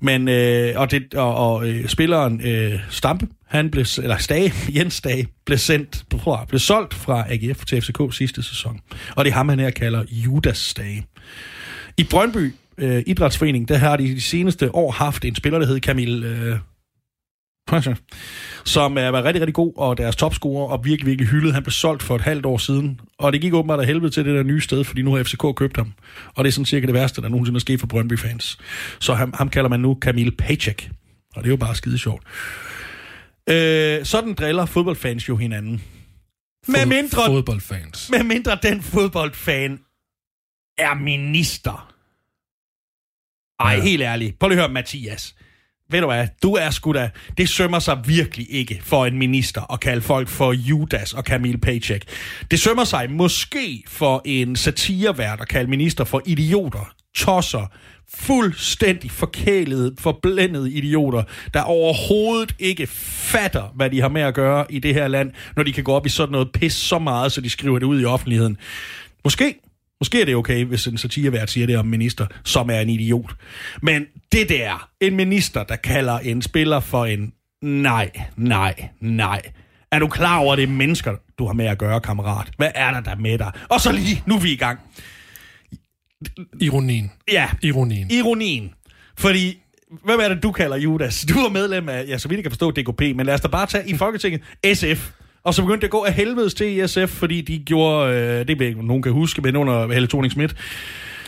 [0.01, 4.93] Men, øh, og, det, og, og øh, spilleren øh, Stampe, han blev, eller Stage, Jens
[4.93, 8.79] Stage, blev, sendt, fra, blev solgt fra AGF til FCK sidste sæson.
[9.15, 11.05] Og det er ham, han her kalder Judas Stage.
[11.97, 15.81] I Brøndby øh, Idrætsforening, der har de de seneste år haft en spiller, der hedder
[15.81, 16.59] Camille øh,
[18.65, 21.53] som er var rigtig, rigtig god, og deres topscorer, og virkelig, virkelig hyldet.
[21.53, 24.25] Han blev solgt for et halvt år siden, og det gik åbenbart af helvede til
[24.25, 25.93] det der nye sted, fordi nu har FCK købt ham.
[26.35, 28.57] Og det er sådan cirka det værste, der nogensinde er sket for Brøndby-fans.
[28.99, 30.89] Så ham, ham kalder man nu Camille Paycheck,
[31.35, 32.23] og det er jo bare skide sjovt.
[33.49, 35.83] Øh, sådan driller fodboldfans jo hinanden.
[36.67, 38.09] Med mindre, Fodboldfans.
[38.09, 39.79] med mindre den fodboldfan
[40.77, 41.93] er minister.
[43.59, 43.81] Ej, Ja.
[43.81, 44.39] helt ærligt.
[44.39, 45.35] Prøv lige at høre, Mathias.
[45.91, 47.09] Ved du hvad, du er sgu da...
[47.37, 51.57] Det sømmer sig virkelig ikke for en minister at kalde folk for Judas og Camille
[51.57, 52.03] Paycheck.
[52.51, 57.71] Det sømmer sig måske for en satirevært at kalde minister for idioter, tosser,
[58.13, 64.79] fuldstændig forkælede, forblændet idioter, der overhovedet ikke fatter, hvad de har med at gøre i
[64.79, 67.41] det her land, når de kan gå op i sådan noget pis så meget, så
[67.41, 68.57] de skriver det ud i offentligheden.
[69.23, 69.55] Måske,
[70.01, 73.35] måske er det okay, hvis en satirevært siger det om minister, som er en idiot.
[73.81, 79.41] Men det der, en minister, der kalder en spiller for en nej, nej, nej.
[79.91, 82.49] Er du klar over, at det er mennesker, du har med at gøre, kammerat?
[82.57, 83.51] Hvad er der der med dig?
[83.69, 84.79] Og så lige, nu er vi i gang.
[86.61, 87.11] Ironien.
[87.31, 88.11] Ja, Ironien.
[88.11, 88.73] ironien.
[89.17, 89.57] Fordi,
[90.05, 91.25] hvem er det, du kalder Judas?
[91.29, 93.47] Du er medlem af, ja, så vidt jeg kan forstå, DKP, men lad os da
[93.47, 94.41] bare tage i Folketinget
[94.73, 95.11] SF.
[95.47, 98.47] Og så begyndte det at gå af helvedes til i SF, fordi de gjorde, øh,
[98.47, 100.55] det ved ikke, nogen kan huske, men under Helle thorning Schmidt.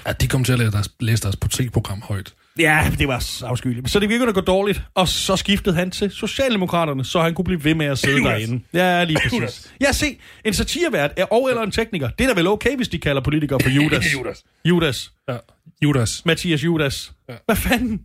[0.08, 2.34] Ja, de kom til at læse deres, læse deres politikprogram højt.
[2.60, 3.90] Ja, det var afskyeligt.
[3.90, 7.46] Så det begyndte at gå dårligt, og så skiftede han til Socialdemokraterne, så han kunne
[7.46, 8.64] blive ved med at sidde derinde.
[8.74, 9.72] Ja, lige præcis.
[9.82, 12.10] Ja, se, en satirevært er og eller en tekniker.
[12.10, 14.14] Det er da vel okay, hvis de kalder politikere for Judas.
[14.14, 14.44] Judas.
[14.66, 15.12] Judas.
[15.30, 15.38] Ja.
[15.84, 16.22] Judas.
[16.26, 17.12] Mathias Judas.
[17.28, 17.42] Fanden?
[17.46, 18.02] Hvad fanden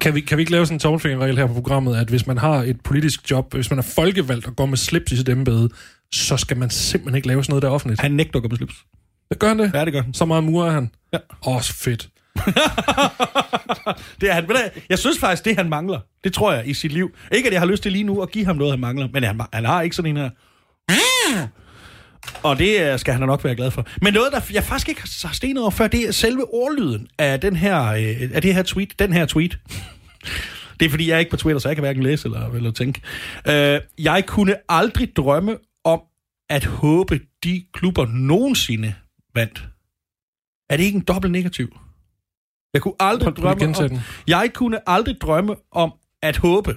[0.00, 2.38] Kan vi, kan vi ikke lave sådan en tommelfingerregel her på programmet, at hvis man
[2.38, 5.68] har et politisk job, hvis man er folkevalgt og går med slips i sit embede,
[6.12, 8.00] så skal man simpelthen ikke lave sådan noget der offentligt.
[8.00, 8.74] Han nægter at gå med slips.
[9.30, 9.70] Det gør han det?
[9.74, 10.14] Ja, det gør han.
[10.14, 10.90] Så meget mur er han.
[11.12, 11.18] Ja.
[11.46, 12.08] Åh, så fedt.
[14.20, 14.46] Det er han.
[14.88, 17.10] Jeg synes faktisk, det han mangler, det tror jeg i sit liv.
[17.32, 19.22] Ikke, at jeg har lyst til lige nu at give ham noget, han mangler, men
[19.22, 20.30] han, han har ikke sådan en her.
[22.42, 23.86] Og det øh, skal han nok være glad for.
[24.02, 27.40] Men noget, der jeg faktisk ikke har stenet over før, det er selve ordlyden af,
[27.40, 28.98] den her, øh, af det her tweet.
[28.98, 29.58] Den her tweet.
[30.80, 32.70] Det er fordi, jeg er ikke på Twitter, så jeg kan hverken læse eller, eller
[32.70, 33.00] tænke.
[33.48, 36.00] Øh, jeg kunne aldrig drømme om
[36.50, 38.94] at håbe, de klubber nogensinde
[39.34, 39.68] vandt.
[40.70, 41.78] Er det ikke en dobbelt negativ?
[42.74, 44.00] Jeg kunne aldrig drømme om, den.
[44.26, 46.76] jeg kunne aldrig drømme om at håbe,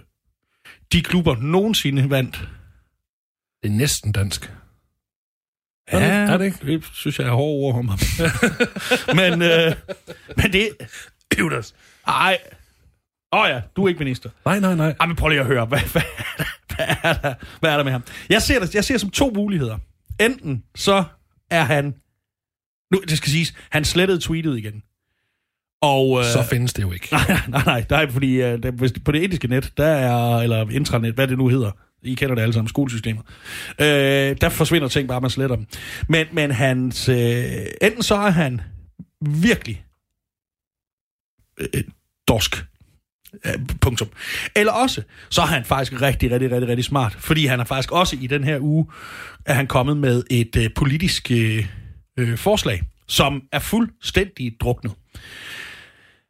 [0.94, 2.50] de klubber nogensinde vandt.
[3.64, 4.52] Det er næsten dansk.
[5.92, 6.58] Ja, er det ikke?
[6.66, 8.00] Det synes jeg er hårde ord om ham.
[9.20, 9.76] men, øh,
[10.38, 10.70] men det...
[11.40, 11.76] Judas.
[12.08, 12.38] Ej,
[13.34, 14.30] Åh oh ja, du er ikke minister.
[14.46, 14.96] Nej, nej, nej.
[15.00, 16.02] Ej, men prøv lige at høre, hvad, hvad,
[16.76, 18.04] hvad, er, der, hvad er der med ham?
[18.30, 19.78] Jeg ser det jeg ser det som to muligheder.
[20.20, 21.04] Enten så
[21.50, 21.96] er han...
[22.92, 24.84] Nu, det skal siges, han slettede tweetet igen.
[25.82, 27.08] Og, øh, Så findes det jo ikke.
[27.12, 30.38] Nej, nej, nej, der er, fordi øh, der, hvis, på det etiske net, der er,
[30.38, 31.72] eller intranet, hvad det nu hedder,
[32.04, 33.24] I kender det alle sammen, skolesystemet,
[33.82, 35.66] øh, der forsvinder ting bare, man sletter dem.
[36.10, 37.52] Men, men hans, øh,
[37.82, 38.62] enten så er han
[39.22, 39.86] virkelig
[41.60, 41.84] øh,
[42.28, 42.66] dorsk,
[43.46, 44.08] Øh, punktum.
[44.56, 47.92] Eller også, så er han faktisk rigtig, rigtig, rigtig, rigtig smart, fordi han er faktisk
[47.92, 48.86] også i den her uge,
[49.46, 51.68] er han kommet med et øh, politisk øh,
[52.18, 54.94] øh, forslag, som er fuldstændig druknet.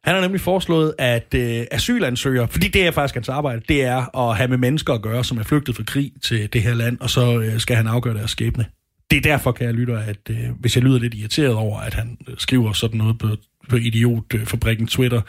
[0.04, 4.18] Han har nemlig foreslået, at øh, asylansøgere, fordi det er faktisk hans arbejde, det er
[4.18, 7.00] at have med mennesker at gøre, som er flygtet fra krig til det her land,
[7.00, 8.66] og så øh, skal han afgøre deres skæbne.
[9.10, 11.94] Det er derfor, kan jeg lytte, at øh, hvis jeg lyder lidt irriteret over, at
[11.94, 13.28] han øh, skriver sådan noget på,
[13.68, 15.20] på Idiotfabrikken Twitter,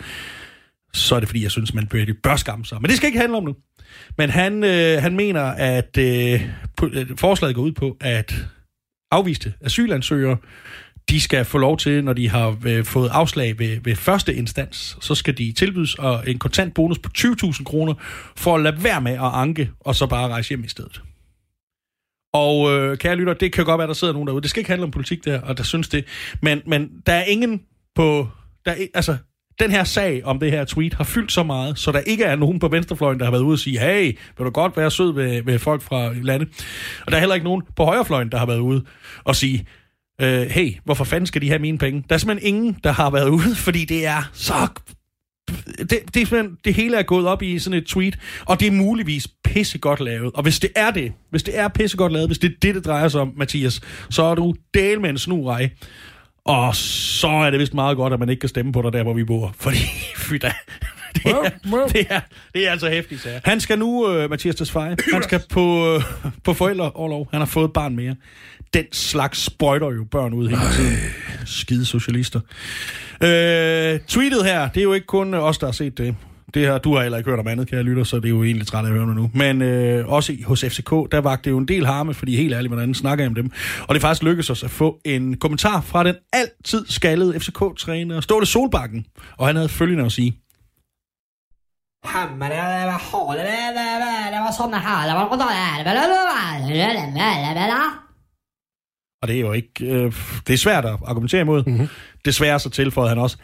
[0.93, 2.81] så er det fordi, jeg synes, man bør, bør skamme sig.
[2.81, 3.55] Men det skal ikke handle om nu.
[4.17, 6.41] Men han, øh, han mener, at øh,
[7.17, 8.35] forslaget går ud på, at
[9.11, 10.37] afviste asylansøgere,
[11.09, 14.97] de skal få lov til, når de har øh, fået afslag ved, ved første instans,
[15.01, 17.93] så skal de tilbydes og en kontant bonus på 20.000 kroner
[18.35, 21.01] for at lade være med at anke, og så bare rejse hjem i stedet.
[22.33, 24.41] Og øh, kære lytter, det kan godt være, der sidder nogen derude.
[24.41, 26.05] Det skal ikke handle om politik der, og der synes det.
[26.41, 27.61] Men, men der er ingen
[27.95, 28.27] på...
[28.65, 29.17] Der er, altså,
[29.59, 32.35] den her sag om det her tweet har fyldt så meget, så der ikke er
[32.35, 35.13] nogen på venstrefløjen, der har været ude og sige, hey, vil du godt være sød
[35.13, 36.47] ved, ved folk fra landet?
[37.05, 38.83] Og der er heller ikke nogen på højrefløjen, der har været ude
[39.23, 39.65] og sige,
[40.23, 42.03] øh, hey, hvorfor fanden skal de have mine penge?
[42.09, 44.53] Der er simpelthen ingen, der har været ude, fordi det er så...
[45.77, 48.67] Det, det, er simpelthen, det hele er gået op i sådan et tweet, og det
[48.67, 50.31] er muligvis pissegodt lavet.
[50.33, 52.85] Og hvis det er det, hvis det er pissegodt lavet, hvis det er det, det
[52.85, 55.69] drejer sig om, Mathias, så er du del med en snurej.
[56.45, 59.03] Og så er det vist meget godt, at man ikke kan stemme på dig der,
[59.03, 59.55] hvor vi bor.
[59.59, 59.77] Fordi,
[60.15, 60.53] fy da,
[61.13, 62.19] det er, det er,
[62.53, 63.39] det er altså hæftigt, sager.
[63.43, 66.03] Han skal nu, uh, Mathias Tesfaye, han skal på, uh,
[66.43, 67.27] på forældreoverlov.
[67.31, 68.15] Han har fået et barn mere.
[68.73, 70.97] Den slags sprøjter jo børn ud hele tiden.
[71.45, 72.39] Skide socialister.
[73.21, 76.15] Uh, tweetet her, det er jo ikke kun os, der har set det.
[76.53, 78.43] Det her, du har heller ikke hørt om andet, kære lytter, så det er jo
[78.43, 79.31] egentlig træt af at høre nu.
[79.33, 82.73] Men øh, også hos FCK, der vagte det jo en del harme, fordi helt ærligt,
[82.73, 83.51] hvordan snakker jeg om dem.
[83.81, 88.21] Og det er faktisk lykkedes os at få en kommentar fra den altid skaldede FCK-træner,
[88.21, 89.05] Ståle Solbakken.
[89.37, 90.37] Og han havde følgende at sige.
[92.05, 93.71] Hammar, det var det var det var
[97.51, 98.02] det var
[99.23, 99.85] Og det er jo ikke...
[99.85, 100.13] Øh,
[100.47, 101.63] det er svært at argumentere imod.
[101.63, 101.87] Mm-hmm.
[102.25, 103.37] Desværre så tilføjede han også.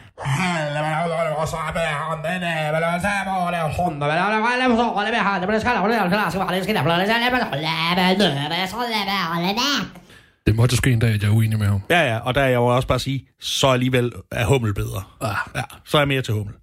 [10.47, 11.81] Det måtte ske en dag, at jeg er uenig med ham.
[11.89, 14.73] Ja, ja, og der er jeg jo også bare at sige, så alligevel er hummel
[14.73, 15.03] bedre.
[15.21, 15.35] Ah.
[15.55, 16.53] Ja, så er jeg mere til hummel.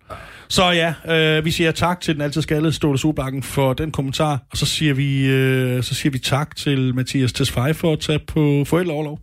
[0.48, 4.42] Så ja, øh, vi siger tak til den altid skaldede Ståle Solbakken for den kommentar,
[4.50, 8.18] og så siger vi, øh, så siger vi tak til Mathias Tesfaye for at tage
[8.18, 9.20] på forældreoverlov.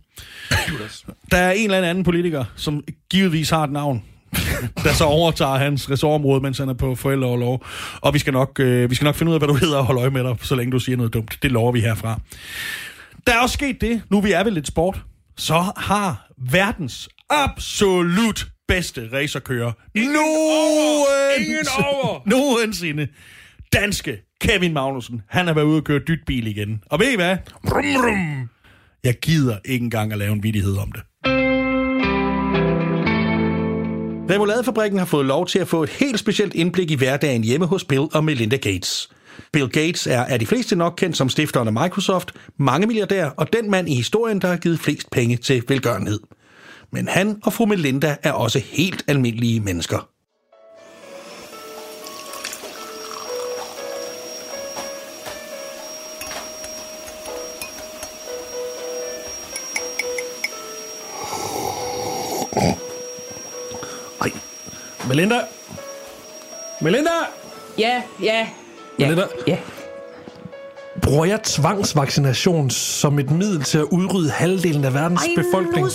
[1.30, 4.02] Der er en eller anden politiker, som givetvis har et navn,
[4.84, 7.66] der så overtager hans ressortområde, mens han er på forældreoverlov.
[8.00, 9.84] Og vi skal, nok, øh, vi skal nok finde ud af, hvad du hedder og
[9.84, 11.38] holde øje med dig, så længe du siger noget dumt.
[11.42, 12.20] Det lover vi herfra.
[13.26, 15.02] Der er også sket det, nu vi er ved lidt sport,
[15.36, 22.22] så har verdens absolut bedste racerkører Ingen over!
[22.28, 23.08] nogensinde
[23.72, 25.22] danske Kevin Magnussen.
[25.28, 26.82] Han har været ude og køre dyt bil igen.
[26.86, 27.36] Og ved I hvad?
[27.64, 28.48] Rum, rum.
[29.04, 31.02] Jeg gider ikke engang at lave en vidighed om det.
[34.30, 37.84] Remouladefabrikken har fået lov til at få et helt specielt indblik i hverdagen hjemme hos
[37.84, 39.10] Bill og Melinda Gates.
[39.52, 43.52] Bill Gates er af de fleste nok kendt som stifteren af Microsoft, mange milliardær og
[43.52, 46.20] den mand i historien, der har givet flest penge til velgørenhed.
[46.94, 50.08] Men han og fru Melinda er også helt almindelige mennesker.
[64.20, 64.30] Ej.
[65.08, 65.40] Melinda!
[66.80, 67.10] Melinda!
[67.78, 68.48] Ja, ja.
[68.98, 69.24] Ja, Melinda?
[69.46, 69.56] ja.
[71.02, 75.86] Bruger jeg tvangsvaccination som et middel til at udrydde halvdelen af verdens Ej, befolkning?
[75.86, 75.90] nu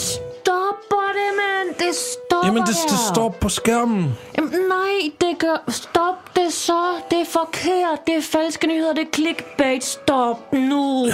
[1.79, 4.17] det, stopper Jamen, det, det står på skærmen.
[4.37, 5.63] Jamen, nej, det gør...
[5.67, 6.81] Stop det så.
[7.11, 7.99] Det er forkert.
[8.07, 8.93] Det er falske nyheder.
[8.93, 9.83] Det er clickbait.
[9.83, 11.05] Stop nu.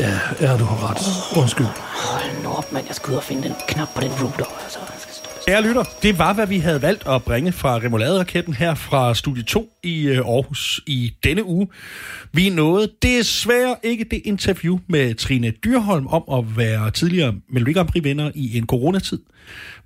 [0.00, 1.00] Ja, ja, du har ret.
[1.42, 1.66] Undskyld.
[1.66, 2.86] Hold nu op, mand.
[2.86, 4.46] Jeg skal ud og finde den knap på den router.
[4.64, 4.78] Altså.
[5.46, 9.42] Kære lytter, det var, hvad vi havde valgt at bringe fra Remouladeraketten her fra Studie
[9.42, 11.68] 2 i øh, Aarhus i denne uge.
[12.32, 17.88] Vi nåede desværre ikke det interview med Trine Dyrholm om at være tidligere Melodi Grand
[17.88, 19.18] Prix-vinder i en coronatid.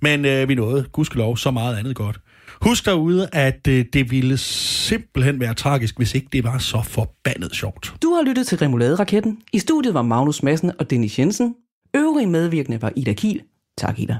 [0.01, 2.19] Men øh, vi nåede, gudskelov, så meget andet godt.
[2.61, 7.55] Husk derude, at øh, det ville simpelthen være tragisk, hvis ikke det var så forbandet
[7.55, 7.93] sjovt.
[8.01, 9.37] Du har lyttet til Remouladeraketten.
[9.53, 11.55] I studiet var Magnus Madsen og Dennis Jensen.
[11.95, 13.41] Øvrige medvirkende var Ida Kiel.
[13.77, 14.17] Tak, Ida.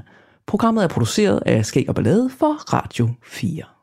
[0.48, 3.77] Programmet er produceret af Skæg og Ballade for Radio 4.